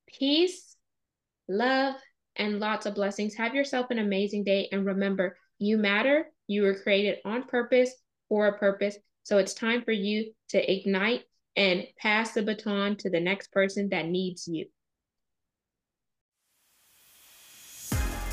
peace, 0.07 0.77
love, 1.49 1.97
and 2.37 2.61
lots 2.61 2.87
of 2.87 2.95
blessings. 2.95 3.35
Have 3.35 3.55
yourself 3.55 3.87
an 3.91 3.99
amazing 3.99 4.45
day. 4.45 4.69
And 4.71 4.85
remember, 4.85 5.37
you 5.59 5.79
matter. 5.79 6.31
You 6.47 6.63
were 6.63 6.75
created 6.75 7.19
on 7.25 7.45
purpose 7.45 7.91
for 8.29 8.47
a 8.47 8.59
purpose. 8.59 8.97
So 9.25 9.39
it's 9.39 9.55
time 9.55 9.83
for 9.83 9.93
you 9.93 10.33
to 10.51 10.73
ignite 10.73 11.23
and 11.57 11.85
pass 11.99 12.33
the 12.33 12.43
baton 12.43 12.97
to 12.99 13.11
the 13.11 13.21
next 13.21 13.51
person 13.51 13.89
that 13.89 14.07
needs 14.07 14.47
you. 14.47 14.67